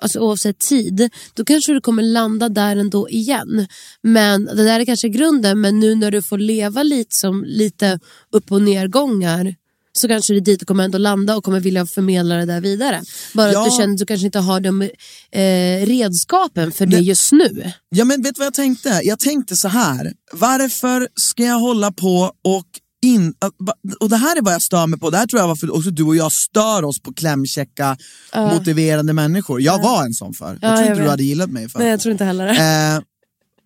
[0.02, 3.67] alltså oavsett tid, då kanske du kommer landa där ändå igen.
[4.04, 8.00] Men det där är kanske grunden, men nu när du får leva lite som lite
[8.32, 9.56] upp och nedgångar
[9.99, 12.62] så kanske det är dit du kommer ändå landa och kommer vilja förmedla det där
[12.62, 13.01] vidare.
[13.33, 13.60] Bara Ja.
[13.60, 17.71] att du känner att du kanske inte har de eh, redskapen för det just nu.
[17.89, 19.01] Ja men vet du vad jag tänkte?
[19.03, 20.13] Jag tänkte så här.
[20.33, 22.65] varför ska jag hålla på och
[23.05, 23.33] in,
[23.99, 25.89] och det här är vad jag stör mig på, det här tror jag varför också
[25.89, 27.97] du och jag stör oss på klämkäcka,
[28.36, 29.62] motiverande människor.
[29.62, 30.45] Jag var en sån för.
[30.47, 31.79] Jag Ja, tror jag inte du hade gillat mig för.
[31.79, 32.53] Nej, jag tror inte heller det.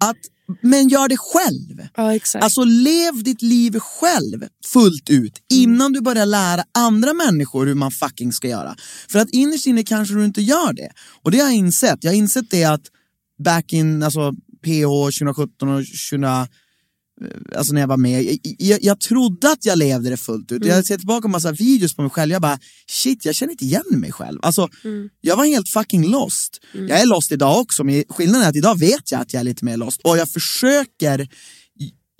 [0.01, 0.17] Att,
[0.61, 1.87] men gör det själv.
[1.95, 2.43] ja, exakt.
[2.43, 7.91] Alltså lev ditt liv själv fullt ut innan du börjar lära andra människor hur man
[7.91, 8.75] fucking ska göra.
[9.09, 10.89] För att innerst inne kanske du inte gör det.
[11.21, 12.03] Och det har jag insett.
[12.03, 12.83] Jag har insett det att
[13.43, 14.33] back in alltså,
[14.63, 16.47] PH 2017 och 20,
[17.55, 20.65] alltså när jag var med, jag, jag, jag trodde att jag levde det fullt ut.
[20.65, 23.65] Jag ser tillbaka på massa videos på mig själv, jag bara shit jag känner inte
[23.65, 24.39] igen mig själv.
[24.41, 24.69] Alltså,
[25.21, 26.59] Jag var helt fucking lost.
[26.89, 29.43] Jag är lost idag också, men skillnaden är att idag vet jag att jag är
[29.43, 30.01] lite mer lost.
[30.03, 31.27] Och jag försöker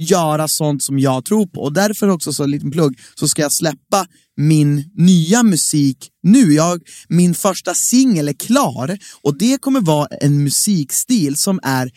[0.02, 1.62] göra sånt som jag tror på.
[1.62, 6.54] Och därför också, så en liten plugg, så ska jag släppa min nya musik nu.
[6.54, 11.92] Jag, min första singel är klar och det kommer vara en musikstil som är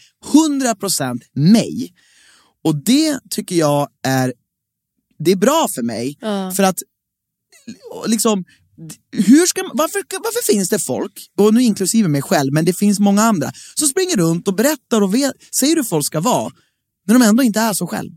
[0.63, 1.93] 100% mig.
[2.65, 4.33] Och det tycker jag är,
[5.19, 6.19] det är bra för mig.
[6.21, 6.53] Ja.
[6.57, 6.79] För att
[8.07, 8.45] liksom,
[9.13, 13.01] hur ska varför, varför finns det folk, och nu inklusive mig själv, men det finns
[13.01, 16.53] många andra, som springer runt och berättar och vet, säger hur folk ska vara,
[17.07, 18.11] när de ändå inte är så själv.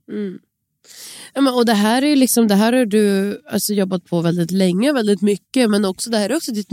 [1.33, 4.21] Ja, men, och det här är ju liksom, det här har du alltså, jobbat på
[4.21, 6.67] väldigt länge, väldigt mycket, men också det här är också ditt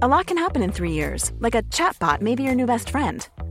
[0.00, 2.90] A lot can happen in three years, like a chatbot may be your new best
[2.90, 3.20] friend.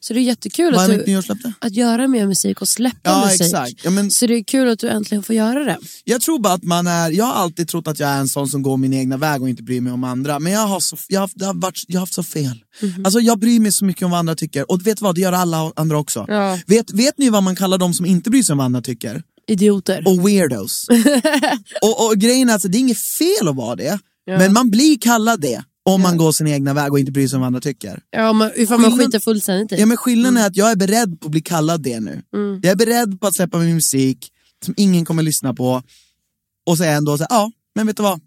[0.00, 3.40] Så det är jättekul Vad att, du, att göra mer musik och släppa Ja, musik.
[3.40, 3.74] exakt.
[3.84, 5.78] Ja, men- Så det är kul att du äntligen får göra det.
[6.04, 8.48] Jag tror bara att man är, jag har alltid trott att jag är en sån
[8.48, 10.38] som går min egna väg och inte bryr mig om andra.
[10.38, 12.62] Men jag har, så, jag har, har, varit, jag har haft så fel.
[12.82, 13.04] Mhm.
[13.04, 14.70] Alltså jag bryr mig så mycket om vad andra tycker.
[14.70, 16.24] Och vet du vad, det gör alla andra också.
[16.28, 16.58] Ja.
[16.66, 19.22] Vet, vet ni vad man kallar de som inte bryr sig om vad andra tycker?
[19.48, 20.02] Idioter.
[20.06, 20.86] Och weirdos.
[21.82, 23.98] och, och grejen är att det är inget fel att vara det.
[24.26, 27.36] Men man blir kallad det om man går sin egna väg och inte bryr sig
[27.36, 28.02] om vad andra tycker.
[28.10, 29.80] Ja, man, ifall man skiter fullständigt i.
[29.80, 32.22] Ja, men skillnaden är att jag är beredd på att bli kallad det nu.
[32.34, 32.60] Mm.
[32.62, 34.28] Jag är beredd på att släppa min musik
[34.64, 35.82] som ingen kommer lyssna på
[36.66, 38.20] och säga ändå så här, ja, men vet du vad?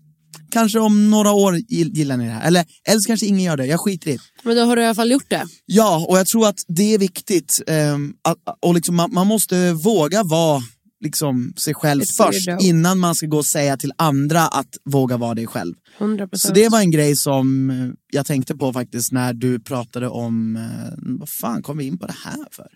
[0.52, 2.48] Kanske om några år gill- gillar ni det här.
[2.48, 4.20] Eller, eller så kanske ingen gör det, jag skiter i det.
[4.44, 5.48] Men då har du i alla fall gjort det.
[5.66, 7.62] Ja, och jag tror att det är viktigt.
[7.68, 10.62] ehm, att, och liksom, man, man måste våga vara
[11.04, 15.18] liksom, sig själv Ett först innan man ska gå och säga till andra att våga
[15.18, 15.74] vara dig själv.
[15.98, 16.36] 100%.
[16.36, 17.76] Så det var en grej som eh,
[18.12, 22.08] jag tänkte på faktiskt när du pratade om, eh, vad fan kom vi in på
[22.08, 22.68] det här för?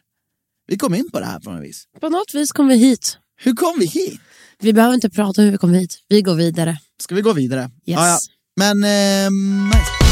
[0.68, 1.84] Vi kom in på det här på något vis.
[2.02, 3.18] På något vis kom vi hit.
[3.40, 4.20] Hur kom vi hit?
[4.60, 6.00] Vi behöver inte prata om hur vi kom hit.
[6.08, 6.78] Vi går vidare.
[7.02, 7.62] Ska vi gå vidare?
[7.62, 7.72] Yes.
[7.86, 8.20] Ja, ja.
[8.56, 9.32] Men, eh,
[9.68, 10.07] nice.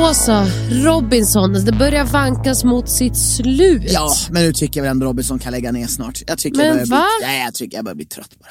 [0.00, 1.52] Då så, Robinson.
[1.52, 3.82] Det börjar vankas mot sitt slut.
[3.86, 6.22] Ja, men nu tycker jag väl ändå Robinson kan lägga ner snart.
[6.26, 7.06] Jag tycker Men jag börjar va?
[7.20, 8.50] Bli, nej, jag tycker jag börjar bli trött på det.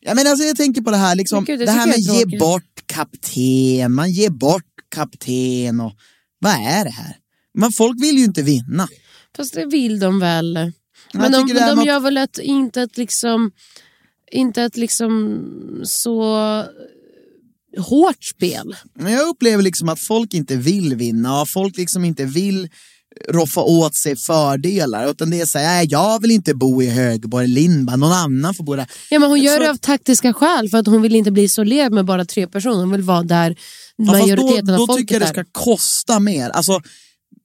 [0.00, 2.20] Ja, men alltså, jag tänker på det här, liksom, gud, det det här med ge
[2.20, 2.40] tråkigt.
[2.40, 5.92] bort kapten, man ger bort kapten och
[6.38, 7.16] vad är det här?
[7.54, 8.88] Men folk vill ju inte vinna.
[9.36, 10.72] Fast det vill de väl.
[11.14, 13.50] Men de, här de med att- gör väl ett, inte ett liksom,
[14.32, 15.40] inte ett liksom
[15.84, 16.34] så
[17.78, 18.76] hårt spel.
[18.94, 22.68] Men jag upplever liksom att folk inte vill vinna och folk liksom inte vill
[23.30, 25.10] roffa åt sig fördelar.
[25.10, 28.54] Utan det är så här, "Nej, jag vill inte bo i Högborg, Lindba, någon annan
[28.54, 28.86] får bo där.
[29.10, 31.92] Ja, men hon gör det av taktiska skäl för att hon vill inte bli isolerad
[31.92, 32.76] med bara tre personer.
[32.76, 33.56] Hon vill vara där
[33.96, 35.44] Ja, fast majoriteten då, av då folket tycker jag det är.
[35.44, 36.50] ska kosta mer.
[36.50, 36.80] Alltså,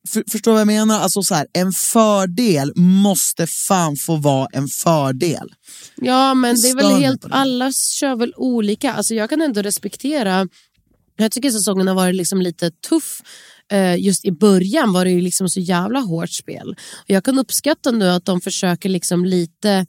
[0.08, 1.00] för, förstår du vad jag menar?
[1.00, 5.54] Alltså, så här, en fördel måste fan få vara en fördel.
[5.96, 8.94] Ja, men det är väl helt, alla kör väl olika.
[8.94, 10.48] Alltså jag kan ändå respektera,
[11.18, 13.22] jag tycker säsongen har varit liksom lite tuff.
[13.72, 16.70] Eh, Just i början var det ju liksom så jävla hårt spel.
[16.98, 19.86] Och jag kan uppskatta nu att de försöker liksom lite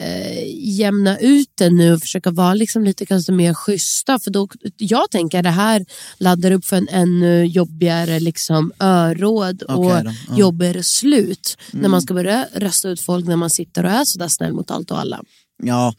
[0.00, 0.44] eh,
[0.78, 4.18] jämna ut det nu och försöka vara liksom lite kanske mer schyssta.
[4.18, 5.86] För då, jag tänker att det här
[6.18, 10.14] laddar upp för en ännu jobbigare liksom öråd och ja.
[10.36, 11.56] jobbigare slut.
[11.70, 14.70] När man ska börja rösta ut folk när man sitter och är sådär snäll mot
[14.70, 15.22] allt och alla.
[15.62, 15.94] Ja,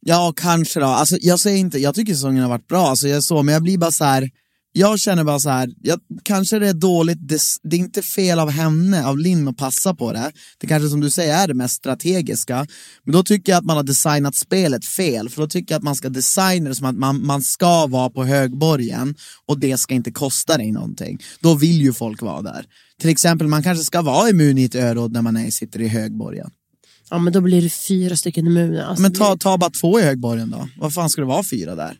[0.00, 0.86] ja kanske då.
[0.86, 3.52] Alltså, jag, säger inte, jag tycker säsongen har varit bra, alltså, jag är så, men
[3.52, 4.30] jag blir bara så här.
[4.72, 8.38] Jag känner bara så här, jag, kanske det är dåligt, det, det är inte fel
[8.38, 10.32] av henne, av Linn att passa på det.
[10.58, 12.66] Det kanske som du säger är det mest strategiska.
[13.04, 15.84] Men då tycker jag att man har designat spelet fel, för då tycker jag att
[15.84, 19.14] man ska designa det som att man, man ska vara på högborgen
[19.46, 21.18] och det ska inte kosta dig någonting.
[21.40, 22.64] Då vill ju folk vara där.
[23.00, 25.88] Till exempel, man kanske ska vara immun i ett öråd när man är, sitter i
[25.88, 26.50] högborgen.
[27.10, 28.82] Ja men då blir det fyra stycken immuner.
[28.82, 30.68] Alltså, Men ta, ta bara två i högborgen då.
[30.78, 31.96] Vad fan ska det vara fyra där?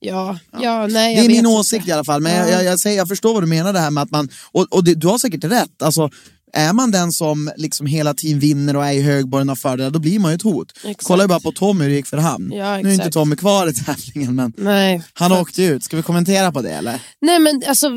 [0.00, 1.48] Ja, ja, nej, Det jag är vet min inte.
[1.50, 3.80] åsikt i alla fall, men jag, jag, jag, säger, jag förstår vad du menar det
[3.80, 6.10] här med att man, och, och det, du har säkert rätt, alltså
[6.52, 9.98] är man den som liksom hela tiden vinner och är i högborgen och fördelar, då
[9.98, 10.72] blir man ju ett hot.
[10.84, 11.02] Exakt.
[11.06, 12.52] Kolla ju bara på Tommy hur det gick för han.
[12.54, 13.10] Ja, nu är inte.
[13.10, 15.02] Tommy kvar i tävlingen, men Nej.
[15.12, 15.84] han åkte ut.
[15.84, 17.00] Ska vi kommentera på det eller?
[17.20, 17.88] Nej men alltså,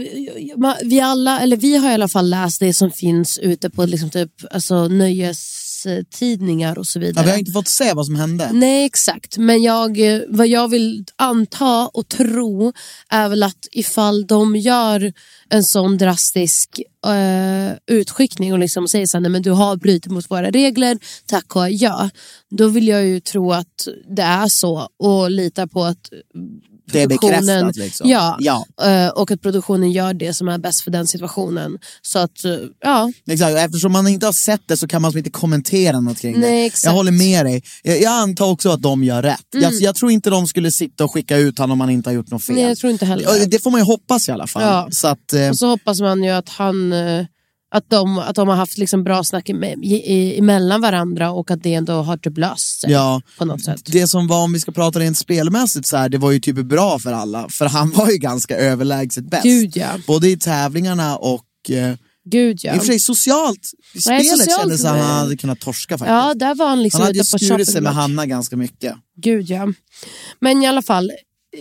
[0.83, 4.09] vi- alla, eller vi har i alla fall läst det som finns ute på liksom
[4.09, 4.87] typ, alltså,
[5.85, 7.25] nöjestidningar och så Ja, vidare.
[7.25, 8.49] vi har inte fått se vad som hände.
[8.53, 12.73] Nej exakt, men jag, eh, vad jag vill anta och tro
[13.09, 15.13] är väl att ifall de gör
[15.49, 20.11] en sån drastisk eh, utskickning och liksom säger så här, nej men du har brutit
[20.11, 22.09] mot våra regler, tack och ja.
[22.49, 26.09] Då vill jag ju tro att det är så och lita på att
[26.93, 28.09] Det är bekräftat, liksom.
[28.09, 28.65] ja, Ja.
[28.83, 31.77] eh, och att produktionen gör det som är bäst för den situationen.
[32.01, 32.51] Så att, eh,
[32.83, 36.19] ja, Exakt, och eftersom man inte har sett det så kan man inte kommentera något
[36.19, 36.65] kring Nej, det.
[36.65, 36.83] exakt.
[36.85, 36.91] Mm.
[36.93, 37.63] Jag håller med dig.
[37.83, 39.39] Jag, jag antar också att de gör rätt.
[39.51, 42.15] Jag, jag tror inte de skulle sitta och skicka ut honom om han inte har
[42.15, 42.55] gjort något fel.
[42.55, 44.61] nej, jag tror inte heller Ja, Det får man ju hoppas i alla fall.
[44.63, 44.87] Ja.
[44.91, 46.93] Så att, eh, Och så hoppas man ju att han
[47.73, 51.63] att de, att de har haft liksom bra snack i, i, emellan varandra och att
[51.63, 53.81] det ändå har typ löst sig ja, på något sätt.
[53.85, 56.55] det som var, om vi ska prata rent spelmässigt, så här, det var ju typ
[56.55, 57.49] bra för alla.
[57.49, 59.43] För han var ju ganska överlägset bäst.
[59.43, 59.87] Gud ja.
[60.07, 62.73] Både i tävlingarna och eh, Gud ja.
[62.73, 63.59] i och för sig socialt.
[63.93, 66.09] I Nej, spelet socialt kändes som att han hade kunnat torska faktiskt.
[66.09, 67.93] Ja, där var han liksom han hade ju skurit sig med.
[67.93, 68.95] Hanna ganska mycket.
[69.15, 69.73] Gud ja.
[70.39, 71.11] Men i alla fall,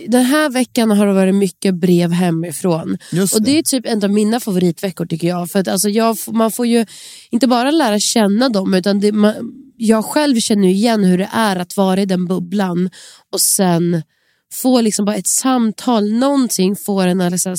[0.07, 2.97] den här veckan har det varit mycket brev hemifrån.
[3.11, 3.51] Just och det.
[3.51, 5.49] det är typ en av mina favoritveckor tycker jag.
[5.49, 6.85] För att alltså jag, man får ju
[7.29, 9.33] inte bara lära känna dem utan det, man,
[9.77, 12.89] jag själv känner igen hur det är att vara i den bubblan
[13.31, 14.03] och sen
[14.53, 17.55] få liksom bara ett samtal, någonting får en att liksom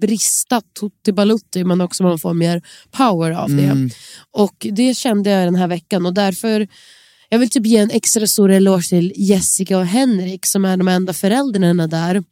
[0.00, 3.62] brista tutti balutti men också man får mer power av det.
[3.62, 3.90] Mm.
[4.30, 6.68] Och det kände jag den här veckan och därför
[7.32, 10.88] jag vill typ ge en extra stor eloge till Jessica och Henrik som är de
[10.88, 12.24] enda föräldrarna där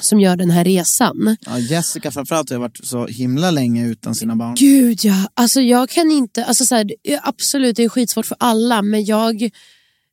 [0.00, 1.36] som gör den här resan.
[1.46, 4.54] Ja, Jessica framförallt har varit så himla länge utan sina barn.
[4.54, 6.90] Gud ja, alltså jag kan inte, alltså så här,
[7.22, 9.50] absolut det är skitsvårt för alla men jag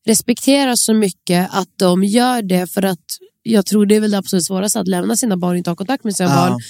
[0.05, 3.05] respekterar så mycket att de gör det för att
[3.43, 5.75] jag tror det är väl det absolut svåraste att lämna sina barn och inte ha
[5.75, 6.49] kontakt med sina Ja.
[6.49, 6.61] barn.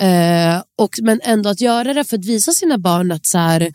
[0.00, 3.72] Eh, och, men ändå att göra det för att visa sina barn att så här,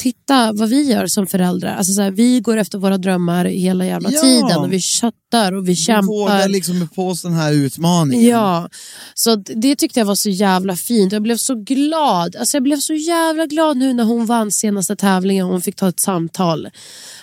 [0.00, 1.74] titta vad vi gör som föräldrar.
[1.76, 4.20] Alltså så här, vi går efter våra drömmar hela jävla Ja.
[4.20, 6.06] tiden och vi chattar och vi Vi kämpar.
[6.06, 8.30] vågar liksom på oss den här utmaningen.
[8.30, 8.68] Ja,
[9.14, 11.12] så det tyckte jag var så jävla fint.
[11.12, 12.36] Jag blev så glad.
[12.36, 15.76] Alltså jag blev så jävla glad nu när hon vann senaste tävlingen och hon fick
[15.76, 16.68] ta ett samtal.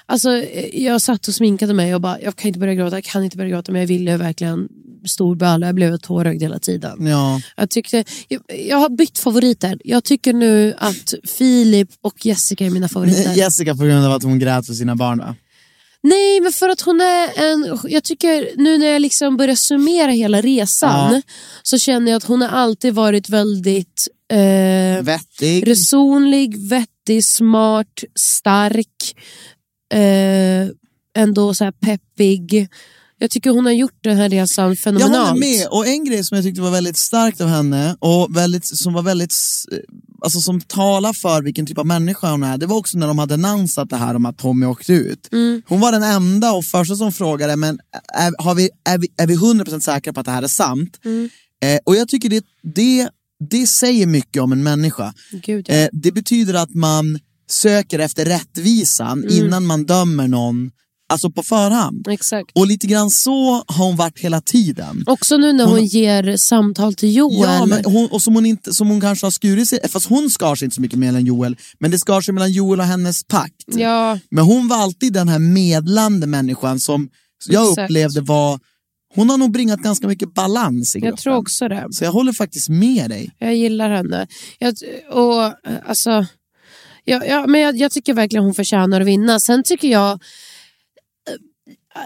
[0.05, 3.03] Alltså, eh, jag satt och sminkade mig och bara, jag kan inte börja gråta, jag
[3.03, 4.67] kan inte börja gråta men jag ville verkligen
[5.07, 5.65] storböla.
[5.65, 7.07] Jag blev tårögd hela tiden.
[7.07, 7.41] Ja.
[7.57, 9.77] Jag, tyckte, jag, jag har bytt favoriter.
[9.83, 13.33] Jag tycker nu att Filip och Jessica är mina favoriter.
[13.35, 15.35] Jessica på grund av att hon grät för sina barn va?
[16.03, 17.79] Nej, men för att hon är en...
[17.83, 21.21] Jag tycker nu när jag liksom börjar summera hela resan Ja.
[21.63, 25.67] så känner jag att hon har alltid varit väldigt eh, Vettig.
[25.67, 29.15] resonlig, vettig, smart, stark,
[29.93, 30.67] eh,
[31.23, 32.67] ändå så här peppig.
[33.19, 35.29] Jag tycker hon har gjort den här resan Jag fenomenalt.
[35.29, 35.67] håller med.
[35.67, 39.01] Och en grej som jag tyckte var väldigt starkt av henne och väldigt, som var
[39.01, 39.33] väldigt
[39.71, 39.77] eh,
[40.21, 43.19] Alltså som talar för vilken typ av människa hon är, det var också när de
[43.19, 45.29] hade annonsat det här om att Tommy åkte ut.
[45.33, 45.61] Mm.
[45.67, 47.79] Hon var den enda och första som frågade, men
[48.13, 50.99] är, har vi, är, vi, är vi 100% säkra på att det här är sant?
[51.05, 51.29] Mm.
[51.63, 52.43] Eh, och jag tycker det,
[52.75, 53.09] det,
[53.49, 55.13] det säger mycket om en människa.
[55.31, 55.75] Gud, ja.
[55.75, 59.45] Eh, det betyder att man söker efter rättvisan Mm.
[59.45, 60.71] innan man dömer någon,
[61.09, 62.07] alltså på förhand.
[62.07, 62.51] Exakt.
[62.55, 65.03] Och lite grann så har hon varit hela tiden.
[65.07, 67.49] Också nu när hon, Hon- ger samtal till Joel.
[67.49, 70.29] Ja, men hon, och som hon, inte, som hon kanske har skurit sig, fast hon
[70.29, 73.23] skar sig inte så mycket mellan Joel, men det skar sig mellan Joel och hennes
[73.23, 73.53] pakt.
[73.65, 77.09] ja, Men hon var alltid den här medlande människan som
[77.47, 77.89] jag Exakt.
[77.89, 78.59] upplevde var,
[79.15, 81.09] hon har nog bringat ganska mycket balans i gruppen.
[81.09, 81.87] jag tror också det.
[81.91, 83.31] Så jag håller faktiskt med dig.
[83.39, 84.27] Jag gillar henne.
[84.59, 84.75] Jag,
[85.11, 85.53] och, eh,
[85.85, 86.25] alltså,
[87.03, 89.39] ja, ja, men jag, jag tycker verkligen hon förtjänar att vinna.
[89.39, 90.19] Sen tycker jag...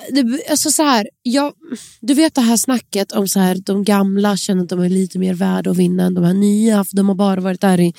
[0.10, 1.54] Det, alltså så här, jag,
[2.02, 5.20] du vet det här snacket om så här, de gamla känner att de är lite
[5.20, 7.94] mer värda att vinna än de här nya, för de har bara varit där i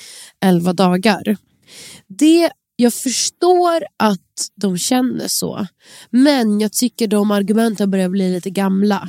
[0.45, 1.37] elva dagar.
[2.07, 4.19] Det, jag förstår att
[4.61, 5.67] de känner så,
[6.09, 9.07] men jag tycker de argumenten börjar bli lite gamla.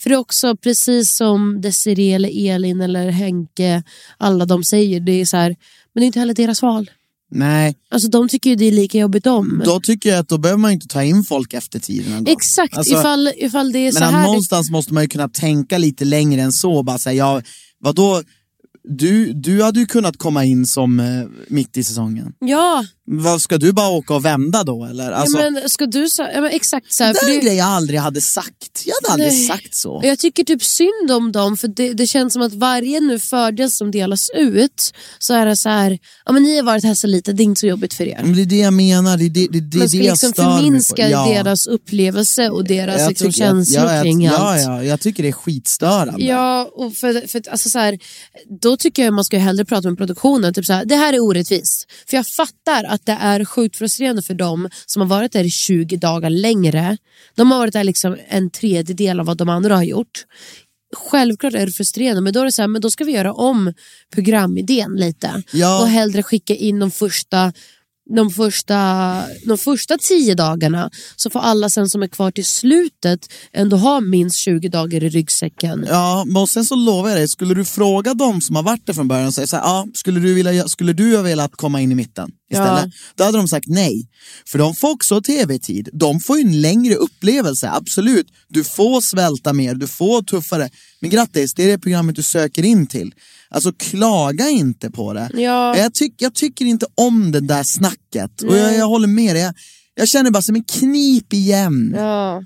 [0.00, 3.82] För det är också precis som Desiree eller Elin eller Henke,
[4.16, 5.56] alla de säger, det är så här,
[5.92, 6.90] men det är inte heller deras val.
[7.30, 9.62] Nej, Alltså de tycker ju det är lika jobbigt de.
[9.64, 12.12] då tycker jag att då behöver man inte ta in folk efter tiden.
[12.12, 12.32] ändå.
[12.32, 14.12] Exakt, Alltså, ifall, ifall det är så här.
[14.20, 16.82] det- någonstans måste man ju kunna tänka lite längre än så.
[16.82, 17.42] Bara säga, ja,
[17.78, 18.22] vadå?
[18.88, 21.06] Du, du hade ju kunnat komma in som eh,
[21.48, 22.32] mitt i säsongen.
[22.38, 25.12] Ja, Vad Ska du bara åka och vända då eller?
[25.12, 27.56] Alltså, ja, men ska du så, ja, men exakt så här, det är en grej
[27.56, 28.82] jag aldrig hade sagt.
[28.86, 29.46] Jag hade aldrig Nej.
[29.46, 30.00] sagt så.
[30.04, 33.70] Jag tycker typ synd om dem för det, det känns som att varje nu fördel
[33.70, 37.06] som delas ut så är det så här, ja men ni har varit här så
[37.06, 38.20] lite, det är inte så jobbigt för er.
[38.22, 40.12] Men det är det jag menar, det är det, det, det, Man ska det jag
[40.12, 41.26] liksom förminska Ja.
[41.28, 44.62] deras upplevelse och deras Jag liksom, jag- känslor ja, jag- kring allt.
[44.62, 46.24] Ja, jag tycker det är skitstörande.
[46.24, 47.98] Ja, och för, för, alltså så här,
[48.60, 50.54] då tycker jag man ska hellre prata med produktionen.
[50.54, 51.86] Typ så här, det här är orättvist.
[52.10, 55.50] För jag fattar att det är sjukt frustrerande för dem som har varit där i
[55.50, 56.96] 20 dagar längre.
[57.34, 60.24] De har varit där liksom en tredjedel av vad de andra har gjort.
[60.96, 63.32] Självklart är det frustrerande men då är det så här, men då ska vi göra
[63.32, 63.72] om
[64.14, 65.42] programidén lite.
[65.52, 65.80] Ja.
[65.80, 67.52] Och hellre skicka in de första
[68.14, 73.32] de första, de första tio dagarna så får alla sen som är kvar till slutet
[73.52, 75.86] ändå ha minst 20 dagar i ryggsäcken.
[75.88, 78.94] Ja, men sen så lovar jag dig, skulle du fråga dem som har varit där
[78.94, 81.80] från början och säga så här, ja, skulle du, vilja, skulle du ha velat komma
[81.80, 82.84] in i mitten istället?
[82.84, 82.90] Ja.
[83.14, 84.08] Då hade de sagt nej.
[84.46, 88.26] För de får också tv-tid, de får ju en längre upplevelse, absolut.
[88.48, 90.68] Du får svälta mer, du får tuffare.
[91.00, 93.14] Men grattis, det är det programmet du söker in till.
[93.50, 95.30] Alltså klaga inte på det.
[95.34, 95.76] Ja.
[95.76, 98.42] Jag, tyck, jag tycker inte om det där snacket.
[98.42, 99.42] Och jag, jag håller med dig.
[99.42, 99.54] Jag,
[99.94, 101.94] jag känner bara som en knip igen.
[101.96, 102.42] Ja.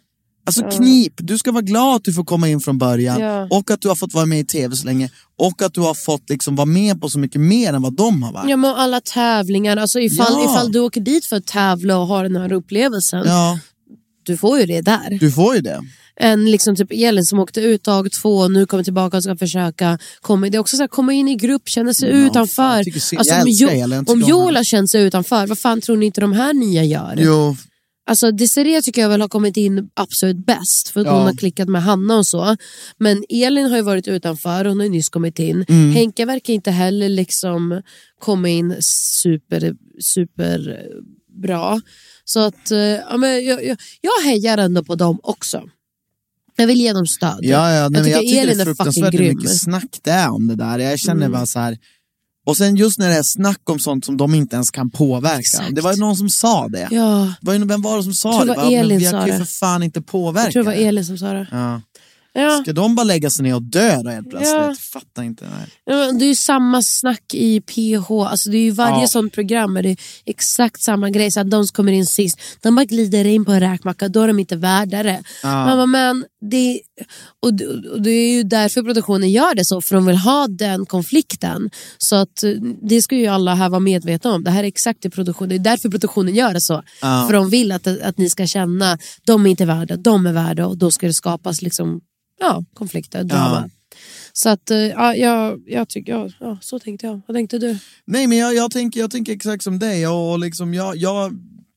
[0.46, 3.48] Alltså knip, du ska vara glad att du får komma in från början Ja.
[3.50, 5.94] och att du har fått vara med i tv så länge och att du har
[5.94, 8.50] fått liksom vara med på så mycket mer än vad de har varit.
[8.50, 10.44] Ja, men alla tävlingar, alltså ifall, Ja.
[10.44, 13.58] ifall du åker dit för att tävla och ha den här upplevelsen, Ja,
[14.22, 15.18] du får ju det där.
[15.20, 15.80] du får ju det.
[16.20, 19.36] En liksom typ Elin som åkte ut dag två och nu kommer tillbaka och ska
[19.36, 22.26] försöka komma, det är också så här, komma in i grupp, känna sig Ja, fan,
[22.26, 22.84] utanför.
[22.84, 23.46] tycker synd- Alltså, om
[23.82, 24.22] Elin, om
[24.56, 27.14] har känt sig utanför, vad fan tror ni inte de här nya gör?
[27.18, 27.56] Jo,
[28.10, 31.12] Alltså Desiree tycker jag väl har kommit in absolut bäst för att Ja.
[31.16, 32.56] hon har klickat med Hanna och så.
[32.98, 35.64] Men Elin har ju varit utanför, hon har ju nyss kommit in.
[35.68, 35.92] Mm.
[35.92, 37.82] Henke verkar inte heller liksom
[38.20, 40.78] komma in super, super
[41.42, 41.80] bra.
[42.24, 45.62] Så att eh, ja, men jag, jag, jag hejar ändå på dem också.
[46.60, 47.38] Jag vill ge dem stöd.
[47.40, 50.30] ja, ja, nej, men tycker jag tycker Elin är fruktansvärt hur mycket snack det är
[50.30, 50.78] om det där.
[50.78, 51.32] Jag känner Mm.
[51.32, 51.78] bara så här.
[52.46, 55.38] Och sen just när det är snack om sånt som de inte ens kan påverka.
[55.40, 55.74] Exakt.
[55.74, 56.88] Det var ju någon som sa det.
[56.90, 58.44] Ja, Det var ju- Vem var det som sa tror det?
[58.44, 60.68] det var Bara, men Elin vi kan ju för fan inte påverka jag tror det
[60.70, 60.74] var.
[60.88, 61.46] Elin som sa det.
[61.50, 61.80] Ja.
[62.32, 62.60] Ja.
[62.62, 64.54] Ska de bara lägga sig ner och dö då helt plötsligt?
[64.54, 64.74] Ja.
[64.92, 65.44] Fattar inte.
[65.44, 66.12] Nej.
[66.18, 69.06] Det är ju samma snack i PH, alltså det är ju varje Ja.
[69.08, 71.30] sånt program är det exakt samma grej.
[71.30, 74.20] Så att de som kommer in sist, de bara glider in på en räkmacka, då
[74.22, 75.22] är de inte värda det.
[75.42, 75.48] Ja.
[75.66, 76.80] Man bara, men det,
[77.42, 80.46] och, det- och det är ju därför produktionen gör det så, för de vill ha
[80.48, 81.70] den konflikten.
[81.98, 82.50] Så att eh,
[82.82, 84.44] det ska ju alla här vara medvetna om.
[84.44, 86.82] Det här är exakt det produktionen, det är därför produktionen gör det så.
[87.02, 87.24] Ja.
[87.26, 90.66] För de vill att, att ni ska känna, de är inte värda, de är värda
[90.66, 92.00] och då ska det skapas liksom,
[92.40, 93.70] ja, konflikter, drama.
[94.32, 97.20] Så att, eh, ja, jag, jag tycker, ja, ja, så tänkte jag.
[97.26, 97.78] Vad tänkte du?
[98.04, 101.32] Nej men jag, jag, tänker, jag tänker exakt som dig och liksom jag, jag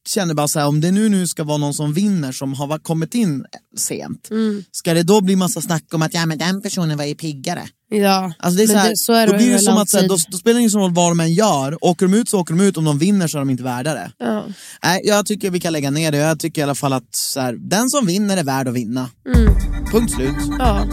[0.07, 2.79] känner bara så här om det nu, nu ska vara någon som vinner som har
[2.79, 3.45] kommit in
[3.77, 4.29] sent.
[4.31, 4.63] Mm.
[4.71, 7.63] Ska det då bli massa snack om att ja men den personen var ju piggare?
[7.93, 9.89] Ja, Alltså det är så, här, det, så är det då blir det som att
[9.89, 10.27] så här, alltid.
[10.27, 11.77] då, då spelar det ingen roll vad de än gör.
[11.85, 13.93] Åker de ut så åker de ut, om de vinner så är de inte värda
[13.93, 14.11] det.
[14.17, 14.45] Ja.
[14.83, 16.17] Nej, jag tycker vi kan lägga ner det.
[16.17, 19.09] Jag tycker i alla fall att så här, den som vinner är värd att vinna.
[19.35, 19.55] Mm.
[19.91, 20.35] Punkt slut.
[20.59, 20.87] Ja.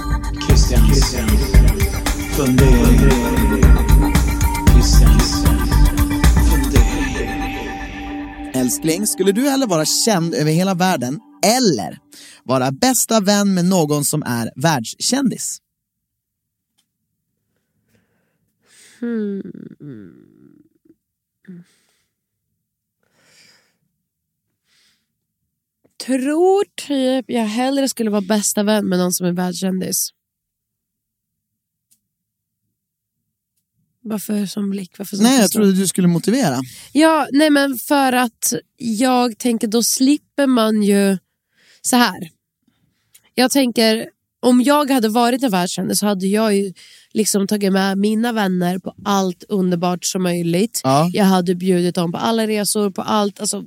[0.49, 1.15] Christians
[2.37, 2.99] fundering.
[4.73, 5.45] Christians
[6.51, 7.21] fundering.
[8.55, 11.99] Älskling, skulle du hellre vara känd över hela världen eller
[12.45, 15.59] vara bästa vän med någon som är världskändis?
[26.07, 30.11] Tror typ jag hellre skulle vara bästa vän med någon som är världskändis.
[34.03, 34.99] Varför som blick?
[34.99, 36.57] Varför som Nej, jag trodde du skulle motivera.
[36.93, 41.19] Ja, nej men för att jag tänker då slipper man ju
[41.83, 42.31] så här.
[43.35, 46.73] Jag tänker om jag hade varit en världskändis så hade jag ju
[47.13, 50.81] liksom tagit med mina vänner på allt underbart som möjligt.
[50.85, 51.11] Ja.
[51.13, 53.65] Jag hade bjudit dem på alla resor, på allt, alltså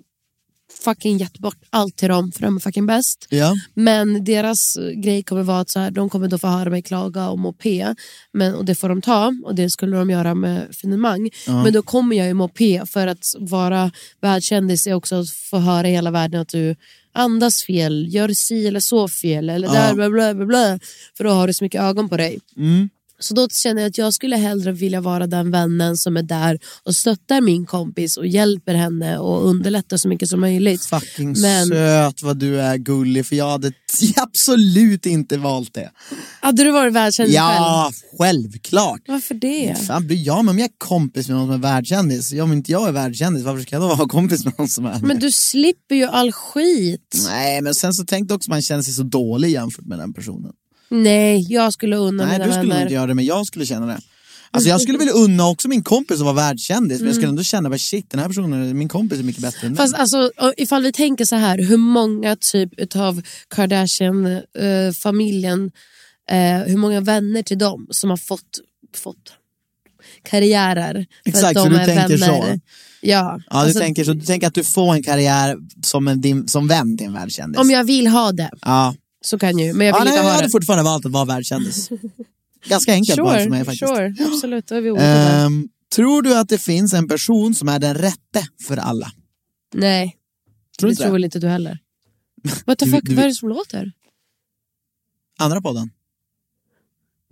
[0.84, 3.28] fucking gett bort allt till dem för de är fucking bäst.
[3.30, 3.56] Ja.
[3.74, 7.30] Men deras grej kommer vara att så här, de kommer då få höra mig klaga
[7.30, 7.64] om OP.
[8.32, 11.30] Men, och det får de ta och det skulle de göra med finemang.
[11.48, 13.92] Men då kommer jag ju må P för att vara
[14.22, 16.76] världskändis är också att få höra hela världen att du
[17.14, 20.80] andas fel, gör si eller så fel eller där bla bla bla bla.
[21.18, 22.40] För då har du så mycket ögon på dig.
[22.58, 22.90] Mm.
[23.24, 26.60] Så då känner jag att jag skulle hellre vilja vara den vännen som är där
[26.84, 30.86] och stöttar min kompis och hjälper henne och underlättar så mycket som möjligt.
[30.86, 33.72] Fucking Men- söt vad du är gullig, för jag hade
[34.16, 35.92] absolut inte valt det.
[36.42, 37.56] Hade du varit världskändis själv?
[37.56, 39.02] Ja, självklart.
[39.08, 39.76] Varför det?
[39.88, 42.34] Fan bryr jag mig om jag är kompis med någon som är världskändis?
[42.34, 45.00] Om inte jag är världskändis, varför ska jag då vara kompis med någon som är
[45.00, 47.24] Men du slipper ju all skit.
[47.28, 50.52] Nej, men sen så tänkte också man känner sig så dålig jämfört med den personen.
[50.94, 52.82] Nej, jag skulle unna Nej, mina du skulle vänner.
[52.82, 54.00] inte göra det, men jag skulle känna det.
[54.52, 57.44] Alltså jag skulle vilja unna också min kompis att vara världskändis, men jag skulle ändå
[57.44, 59.82] känna bara shit, den här personen, min kompis är mycket bättre än mig.
[59.82, 59.92] Mm.
[59.92, 63.22] Fast alltså, ifall vi tänker så här, hur många typ utav
[63.56, 65.72] Kardashian-familjen,
[66.30, 68.60] eh, hur många vänner till dem som har fått,
[68.96, 69.34] fått
[70.24, 72.28] karriärer för Exakt, så de du är tänker vänner.
[72.28, 72.60] så.
[73.02, 76.22] Ja, Ja, alltså, du, tänker, så, du tänker att du får en karriär som, en,
[76.22, 77.62] din, som vän till en världskändis?
[77.62, 80.12] om jag vill ha det Ja, så kan jag ju, men jag ja vill nej,
[80.14, 80.52] inte jag ha hade det.
[80.52, 81.90] fortfarande valt att vara världskändis.
[82.68, 83.96] Ganska enkelt bara för mig faktiskt.
[83.96, 84.90] Sure, absolut, då är vi.
[85.00, 89.12] Ehm, Tror du att det finns en person som är den rätte för alla?
[89.76, 90.16] Nej,
[90.80, 91.80] Tror det inte tror väl inte du heller.
[92.66, 93.92] What the Du- fuck, du- vad är det som låter?
[95.40, 95.90] Andra podden?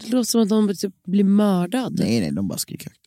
[0.04, 2.00] Det låter som att någon typ blir mördad.
[2.00, 3.02] Nej, nej, de bara skriker högt.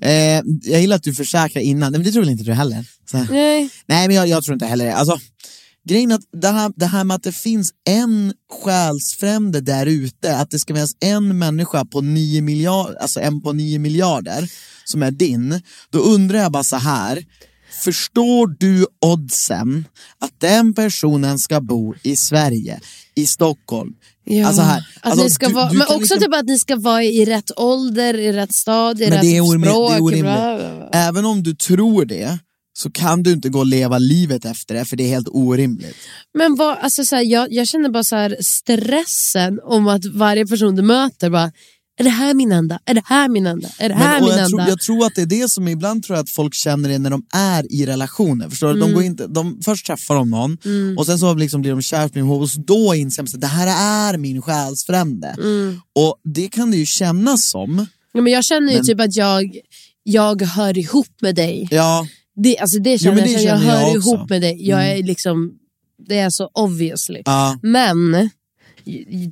[0.00, 2.84] Eh, jag gillar att du försäkrar innan, Nej, men det tror väl inte du heller?
[3.10, 3.16] Så.
[3.30, 3.70] Nej.
[3.86, 4.94] Nej, men jag, jag tror inte heller det.
[4.94, 5.18] Alltså,
[5.88, 8.32] grejen är att det här, det här med att det finns en
[8.64, 13.52] själsfrände där ute, att det ska finnas en människa på nio miljarder, alltså en på
[13.52, 14.50] nio miljarder
[14.84, 15.60] som är din,
[15.90, 17.24] då undrar jag bara så här.
[17.84, 19.84] Förstår du oddsen
[20.18, 22.80] att den personen ska bo i Sverige,
[23.14, 23.92] i Stockholm?
[24.24, 26.44] Ja, Alltså här, att alltså ni ska du- vara, du men också liksom- typ att
[26.44, 29.70] ni ska vara i rätt ålder, i rätt stad, i Men rätt det är orimligt,
[29.70, 29.90] språk.
[29.90, 30.88] det är orimligt.
[30.92, 32.38] Även om du tror det,
[32.76, 35.96] så kan du inte gå och leva livet efter det, för det är helt orimligt.
[36.38, 40.46] Men vad, alltså, så här, jag, jag känner bara så här, stressen om att varje
[40.46, 41.52] person du möter bara
[42.00, 42.78] är det här min enda?
[42.86, 43.68] Är det här min enda?
[43.78, 44.70] Är det här Men, min jag, tror, enda?
[44.70, 47.10] jag tror att det är det som ibland tror jag att folk känner det när
[47.10, 48.48] de är i relationer.
[48.48, 48.72] Förstår du?
[48.80, 48.94] De Mm.
[48.94, 50.58] går inte, de, först träffar de någon
[50.98, 53.66] och sen så liksom blir de ihop och då inser de att det här
[54.12, 55.28] är min själsfrände.
[55.38, 55.80] Mm.
[55.94, 57.86] Och det kan det ju kännas som.
[58.12, 59.58] Ja, men jag känner ju Men- typ att jag,
[60.02, 61.68] jag hör ihop med dig.
[61.70, 62.06] Ja,
[62.36, 64.08] Det, alltså det känner jag, det jag, känner jag hör också.
[64.08, 64.18] Mm.
[64.18, 64.68] ihop med dig.
[64.68, 65.52] Jag är liksom,
[66.08, 67.22] det är så obviously.
[67.24, 67.58] ja.
[67.62, 68.30] Men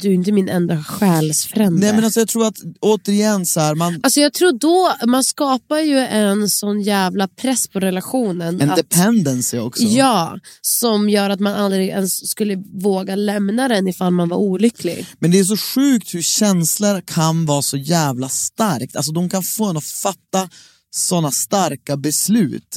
[0.00, 1.80] du är inte min enda själsfrände.
[1.80, 5.24] Nej men alltså jag tror att återigen så här, man, Alltså jag tror då, man
[5.24, 8.60] skapar ju en sån jävla press på relationen.
[8.60, 9.82] en att, dependency också.
[9.82, 15.06] ja, som gör att man aldrig ens skulle våga lämna den ifall man var olycklig.
[15.18, 18.96] Men det är så sjukt hur känslor kan vara så jävla starkt.
[18.96, 20.48] Alltså de kan få en att fatta
[20.94, 22.74] sådana starka beslut.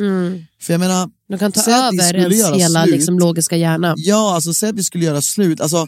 [0.62, 2.96] För jag menar, De kan ta över ens hela slut.
[2.96, 3.94] liksom, logiska hjärna.
[3.98, 5.88] ja alltså säg att vi skulle göra slut, alltså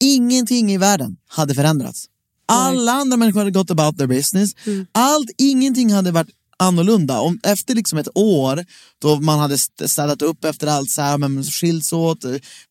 [0.00, 2.04] ingenting i världen hade förändrats.
[2.48, 4.50] Alla andra människor hade gått about their business.
[4.66, 4.86] Mm.
[4.92, 6.28] Allt, ingenting hade varit
[6.58, 7.20] annorlunda.
[7.20, 8.64] Om, efter liksom ett år
[8.98, 12.18] då man hade st- städat upp efter allt, så här, men skilts åt,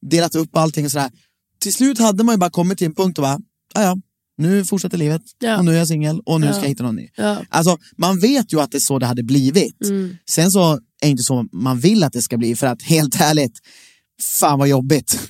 [0.02, 1.12] delat upp allting och sådär.
[1.60, 3.40] Till slut hade man ju bara kommit till en punkt och bara,
[3.76, 3.98] "Ah, ja
[4.38, 5.58] nu fortsätter livet Ja.
[5.58, 6.54] och nu är jag singel och nu Ja.
[6.54, 7.10] ska jag hitta någon ny.
[7.16, 7.42] Ja.
[7.50, 9.84] Alltså, man vet ju att det är så det hade blivit.
[9.84, 10.18] Mm.
[10.30, 13.16] Sen så är det inte så man vill att det ska bli, för att helt
[13.22, 13.60] ärligt,
[14.40, 15.20] fan vad jobbigt.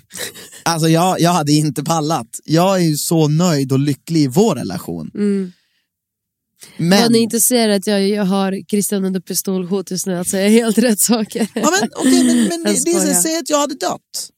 [0.67, 2.27] Alltså jag, jag hade inte pallat.
[2.45, 5.11] Jag är ju så nöjd och lycklig i vår relation.
[5.15, 5.51] Mm.
[6.77, 10.27] Men, Vad ni inte ser att jag, jag har Christian under pistolhot just nu att
[10.27, 11.47] säga helt rätt saker.
[11.53, 14.29] ja, men, okej, men, men det, det säg att jag hade dött.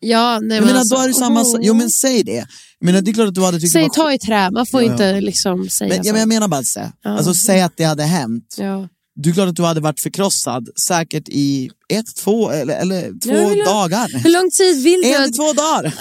[0.00, 1.58] Ja, nej, men menar, alltså, då är det samma, åh.
[1.62, 2.46] jo men säg det.
[2.80, 4.82] Menar, det är klart att du hade tyckt Säg var ta i trä, man får
[4.82, 4.92] Ja, ja.
[4.92, 6.10] inte liksom säga men, ja, så.
[6.12, 6.92] men jag menar bara att säga.
[7.02, 7.10] Ja.
[7.10, 8.54] Alltså säg att det hade hänt.
[8.58, 8.88] Ja.
[9.14, 13.48] Du är klart att du hade varit förkrossad säkert i ett, två eller, eller två
[13.48, 14.08] vill ha- dagar.
[14.22, 15.94] Hur lång tid vill du En till två dagar.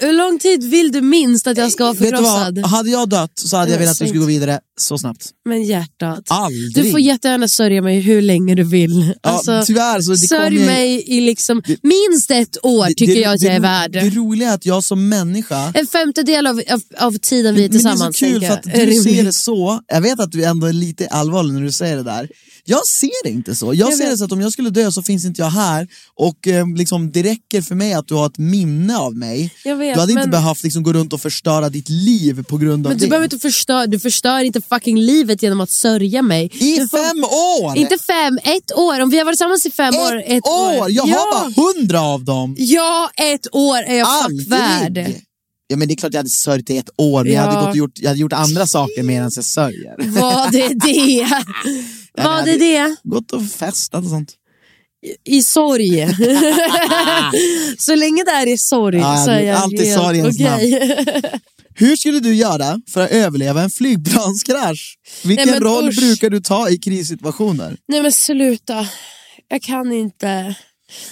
[0.06, 2.58] hur lång tid vill du minst att jag ska vara du förkrossad?
[2.58, 5.30] Hade jag dött så hade jag velat att du skulle gå vidare så snabbt.
[5.48, 6.24] Men hjärtat.
[6.28, 6.84] Aldrig.
[6.84, 9.14] Du får jättegärna sörja mig hur länge du vill.
[9.22, 13.14] ja, Alltså, tyvärr så det sörj kommer mig i liksom minst ett år det- tycker
[13.14, 13.92] det- jag att det, jag är värd.
[13.92, 17.68] Det roliga är att jag som människa En femtedel av, av, av tiden vi är
[17.68, 18.18] Men det är så tillsammans.
[18.18, 21.52] kul för att du ser det så, jag vet att du ändå är lite allvarlig
[21.54, 22.28] när du säger det där.
[22.66, 23.66] Jag ser det inte så.
[23.66, 24.12] Jag, Jag ser vet.
[24.12, 27.12] det så att om jag skulle dö så finns inte jag här och eh, liksom,
[27.12, 29.52] det räcker för mig att du har ett minne av mig.
[29.64, 32.56] Jag vet, du hade inte men- behövt liksom, gå runt och förstöra ditt liv på
[32.56, 33.04] grund av Men det.
[33.04, 36.50] du behöver inte förstöra, du förstör inte fucking livet genom att sörja mig.
[36.60, 37.76] I Du får- fem år!
[37.78, 39.00] Inte fem, ett år.
[39.00, 40.16] Om vi har varit tillsammans i fem år.
[40.18, 40.90] ett, Ett år!
[40.90, 41.16] Jag ja.
[41.16, 42.54] har bara hundra av dem.
[42.58, 44.08] Ja, ett år är jag.
[44.08, 45.20] Aldrig!
[45.66, 47.50] Ja men det är klart jag hade sörjt i ett år, men jag, Ja.
[47.50, 49.94] hade gått och gjort, jag hade gjort andra saker medan jag sörjer.
[50.20, 51.44] Vad är det?
[52.18, 52.96] Vad är det?
[53.02, 54.32] Gått och festat och sånt.
[55.24, 56.06] I sorg.
[57.78, 61.40] så länge det är i sorg Ja, så är jag allt i helt sorgens okej.
[61.76, 64.94] Hur skulle du göra för att överleva en flygplanskrasch?
[65.24, 65.96] Vilken Nej, roll usch.
[65.96, 67.76] brukar du ta i krissituationer?
[67.88, 68.88] Nej men sluta.
[69.48, 70.54] Jag kan inte.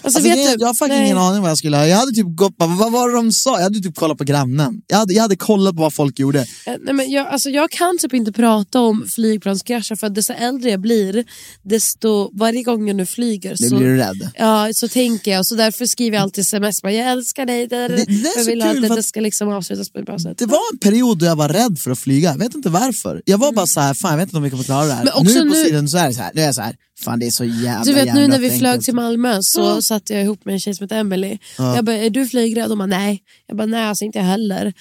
[0.03, 1.05] Alltså, Alltså, jag, du, jag har faktiskt nej.
[1.07, 1.89] ingen aning vad jag skulle göra.
[1.89, 3.57] Jag hade typ gått, bara, vad var det de sa?
[3.57, 4.81] Jag hade typ kollat på grannen.
[4.87, 6.39] Jag hade, jag hade kollat på vad folk gjorde.
[6.41, 6.47] Eh,
[6.81, 10.71] Nej, men jag, alltså, jag kan typ inte prata om flygplanskrascher för att desto äldre
[10.71, 11.25] jag blir,
[11.63, 14.31] desto varje gång jag nu flyger så, blir du rädd.
[14.39, 15.47] ja, så tänker jag.
[15.47, 16.81] Så därför skriver jag alltid sms.
[16.83, 17.67] Jag älskar dig.
[17.67, 19.99] Det, det är jag vill kul att för det, att- det ska liksom avslutas på
[19.99, 20.39] ett bra sätt.
[20.39, 22.31] Det var en period då jag var rädd för att flyga.
[22.31, 23.23] Jag vet inte varför.
[23.25, 25.05] Jag var bara så här, fan jag vet inte om vi kommer klara det här.
[25.05, 27.27] Nu på nu- sidan så är det så här, nu är så här, fan det
[27.27, 28.85] är så jävla Du vet nu när vi flög enkelt.
[28.85, 31.39] till Malmö så satt jag ihop med en tjej som heter Emily.
[31.59, 32.69] Jag bara, är du flygrädd?
[32.71, 33.23] De bara, nej.
[33.47, 34.73] Jag bara, nej alltså inte jag heller.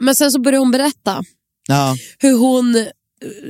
[0.00, 1.22] Men sen så började hon berätta
[1.68, 1.96] Ja.
[2.18, 2.82] hur hon eh,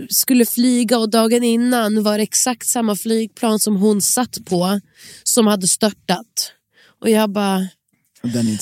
[0.08, 4.80] skulle flyga och dagen innan var det exakt samma flygplan som hon satt på
[5.24, 6.52] som hade störtat.
[7.02, 7.68] Och jag bara,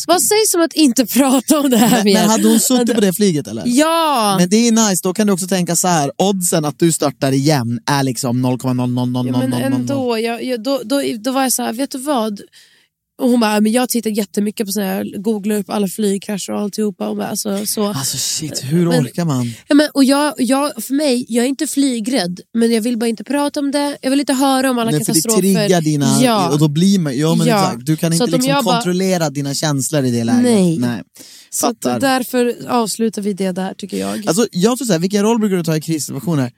[0.06, 2.14] Vad sägs om att inte prata om det här men, mer?
[2.14, 3.62] men hade hon suttit på det flyget eller?
[3.66, 4.36] Ja!
[4.38, 6.10] Men det är nice, då kan du också tänka så här.
[6.16, 9.26] oddsen att du startar igen är liksom 0,0000000.
[9.32, 12.40] Ja, men ändå, jag, jag, då, då, då var jag så här, vet du vad?
[13.22, 16.60] Och hon bara, men jag tittar jättemycket på såna här, googlar upp alla flygkrascher och
[16.60, 17.08] alltihopa.
[17.08, 17.84] Och bara, alltså, så.
[17.86, 19.52] Alltså shit, hur Men- orkar man?
[19.68, 23.08] Ja, men, och jag, jag, för mig, jag är inte flygrädd, men jag vill bara
[23.08, 23.98] inte prata om det.
[24.02, 25.40] Jag vill inte höra om alla Nej, för det katastrofer.
[25.40, 26.50] triggar dina, Ja.
[26.52, 27.64] och då blir man, ja men Ja.
[27.64, 30.42] exakt, du kan Så inte liksom jag bara- kontrollera dina känslor i det läget.
[30.42, 30.78] Nej.
[30.78, 31.02] Nej.
[31.50, 34.28] Så att därför avslutar vi det där tycker jag.
[34.28, 36.52] Alltså, jag tror så här, vilken roll brukar du ta i krissituationer?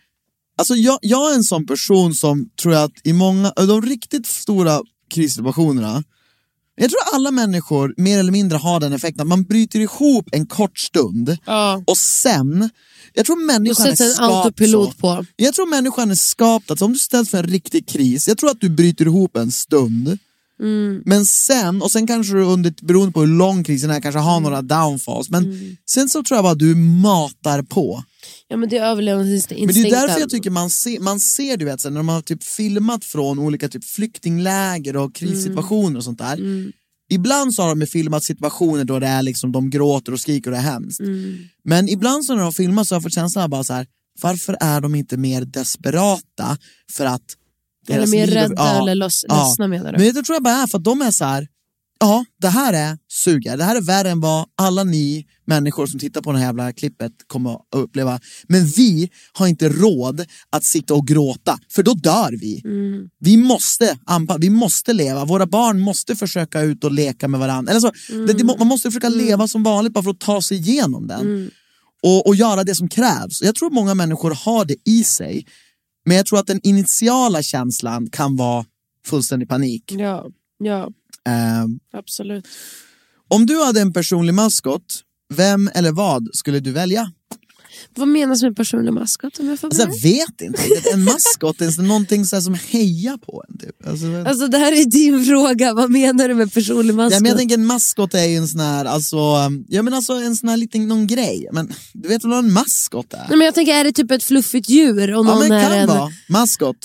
[0.59, 4.81] Alltså, jag, jag är en sån person som tror att i många, de riktigt stora
[5.15, 6.03] krissituationerna,
[6.77, 10.47] jag tror alla människor mer eller mindre har den effekten att man bryter ihop en
[10.47, 11.83] kort stund ja.
[11.87, 12.71] och sen,
[13.15, 14.93] jag tror människan är skapt så.
[15.01, 15.25] på.
[15.37, 18.51] Jag tror människan är skapt att om du ställs för en riktig kris, jag tror
[18.51, 20.19] att du bryter ihop en stund,
[20.61, 21.03] Mm.
[21.05, 24.29] men sen, och sen kanske du under, beroende på hur lång krisen är, kanske Mm.
[24.29, 28.05] har några downfalls, men sen så tror jag bara att du matar på.
[28.49, 29.67] Ja men det är överlevnadsinstinkten.
[29.67, 32.23] Men det är därför jag tycker man ser, man ser du vet, när de har
[32.23, 36.41] typ filmat från olika typ flyktingläger och krissituationer och sånt där.
[37.11, 40.57] Ibland så har de filmat situationer då det är liksom, de gråter och skriker och
[40.57, 41.01] det är hemskt.
[41.65, 43.87] Men ibland så när de filmar så har jag fått känslan bara så här,
[44.23, 46.59] varför är de inte mer desperata
[46.93, 47.23] för att
[47.89, 49.47] Eller mer rädda Ja, eller lös, ja.
[49.49, 49.99] ledsna menar du?
[49.99, 51.49] Men det tror jag bara är för att de är så här.
[51.99, 53.57] Ja, det här är suger.
[53.57, 56.73] Det här är värre än vad alla ni människor som tittar på det här jävla
[56.73, 58.21] klippet kommer att uppleva.
[58.49, 62.63] Men vi har inte råd att sitta och gråta, för då dör vi.
[62.65, 63.09] Mm.
[63.19, 65.25] Vi måste anpassa, vi måste leva.
[65.25, 67.71] Våra barn måste försöka ut och leka med varandra.
[67.71, 67.93] Eller så,
[68.27, 71.51] det, det, man måste försöka leva som vanligt bara för att ta sig igenom den.
[72.03, 73.43] Och, och göra det som krävs.
[73.43, 75.47] Jag tror många människor har det i sig.
[76.05, 78.65] Men jag tror att den initiala känslan kan vara
[79.07, 79.93] fullständig panik.
[79.93, 80.27] Ja,
[80.59, 80.91] ja
[81.27, 82.49] Ehm, absolut.
[83.29, 84.83] om du hade en personlig maskot,
[85.35, 87.13] vem eller vad skulle du välja?
[87.95, 90.63] Vad menas med personlig maskot om jag får Alltså, jag vet inte,
[90.93, 93.59] en maskot är någonting så här som hejar på en.
[93.59, 93.87] Typ.
[93.87, 97.13] Alltså, Alltså det här är din fråga, vad menar du med personlig maskot?
[97.13, 99.17] ja, men jag tänker en maskot är ju en sån här, alltså,
[99.69, 101.49] ja, men alltså en sån här liten någon grej.
[101.53, 103.19] Men, du vet vad en maskot är?
[103.29, 105.15] Nej, men jag tänker, är det typ ett fluffigt djur?
[105.15, 106.77] Och ja någon men är kan en, vara, maskot.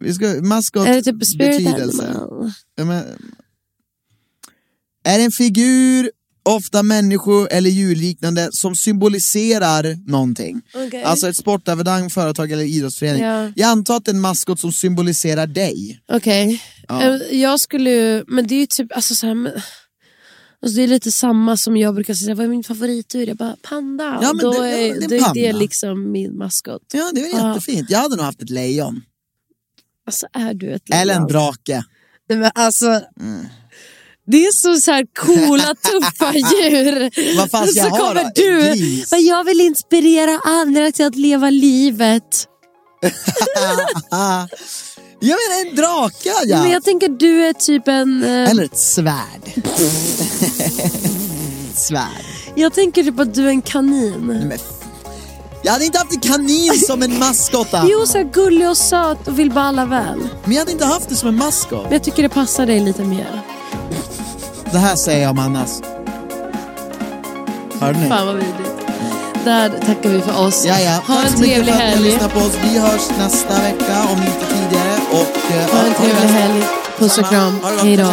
[0.00, 2.06] Vi ska, maskot Är det typ spirit betydelse.
[2.08, 2.52] animal?
[2.74, 3.04] Ja, men,
[5.04, 6.10] är en figur,
[6.42, 10.62] ofta människo eller djurliknande, som symboliserar någonting.
[10.74, 11.02] Okej.
[11.02, 13.22] Alltså ett sportevenemang, företag eller idrottsförening.
[13.22, 13.52] Ja.
[13.56, 16.00] Jag antar att det är en maskot som symboliserar dig.
[16.12, 16.62] Okej.
[16.88, 17.02] Ja.
[17.02, 19.52] Eh, Jag skulle ju, men det är ju typ, alltså så här, men,
[20.62, 23.26] alltså det är lite samma som jag brukar säga, vad är min favoritdjur?
[23.26, 24.18] Jag bara panda.
[24.22, 25.58] Ja, då det- är, ja, det är det, är det panda.
[25.58, 26.82] liksom min maskot.
[26.92, 27.90] Ja, det är jättefint.
[27.90, 29.00] Jag hade nog haft ett lejon.
[30.06, 31.28] Alltså är du ett Eller en lejon?
[31.32, 31.84] drake.
[32.28, 32.86] Nej, men alltså,
[33.20, 33.46] Mm.
[34.30, 37.36] Det är så, så här coola, tuffa djur.
[37.36, 38.30] Vad fan ska så jag ha kommer då?
[38.34, 39.10] du, gris?
[39.12, 42.46] men jag vill inspirera andra till att leva livet.
[45.22, 46.62] Jag menar en drake ja.
[46.62, 48.22] Men jag tänker du är typ en...
[48.24, 49.42] eh, Eller ett svärd.
[51.70, 52.24] Ett svärd.
[52.54, 54.26] Jag tänker typ att du är en kanin.
[54.26, 54.60] Men f-
[55.62, 57.74] jag hade inte haft en kanin som en maskot.
[57.74, 57.88] Anna.
[57.90, 60.18] Jo, så här gullig och söt och vill bara alla väl.
[60.44, 61.82] Men jag hade inte haft det som en maskot.
[61.84, 63.40] Men jag tycker det passar dig lite mer.
[64.72, 65.82] Det här säger jag om Annas.
[67.80, 68.08] Hörde ni?
[68.08, 68.70] Fan vad vidrigt.
[69.44, 70.64] Där tackar vi för oss.
[70.66, 70.90] Ja, ja.
[71.06, 72.02] Ha Tack en så mycket trevlig för att ni helg.
[72.10, 72.52] lyssnar på oss.
[72.62, 75.00] Vi hörs nästa vecka, om inte tidigare.
[75.10, 76.62] Och, eh, Ha en trevlig helg.
[76.98, 77.58] Puss och kram.
[77.82, 78.12] Hej då.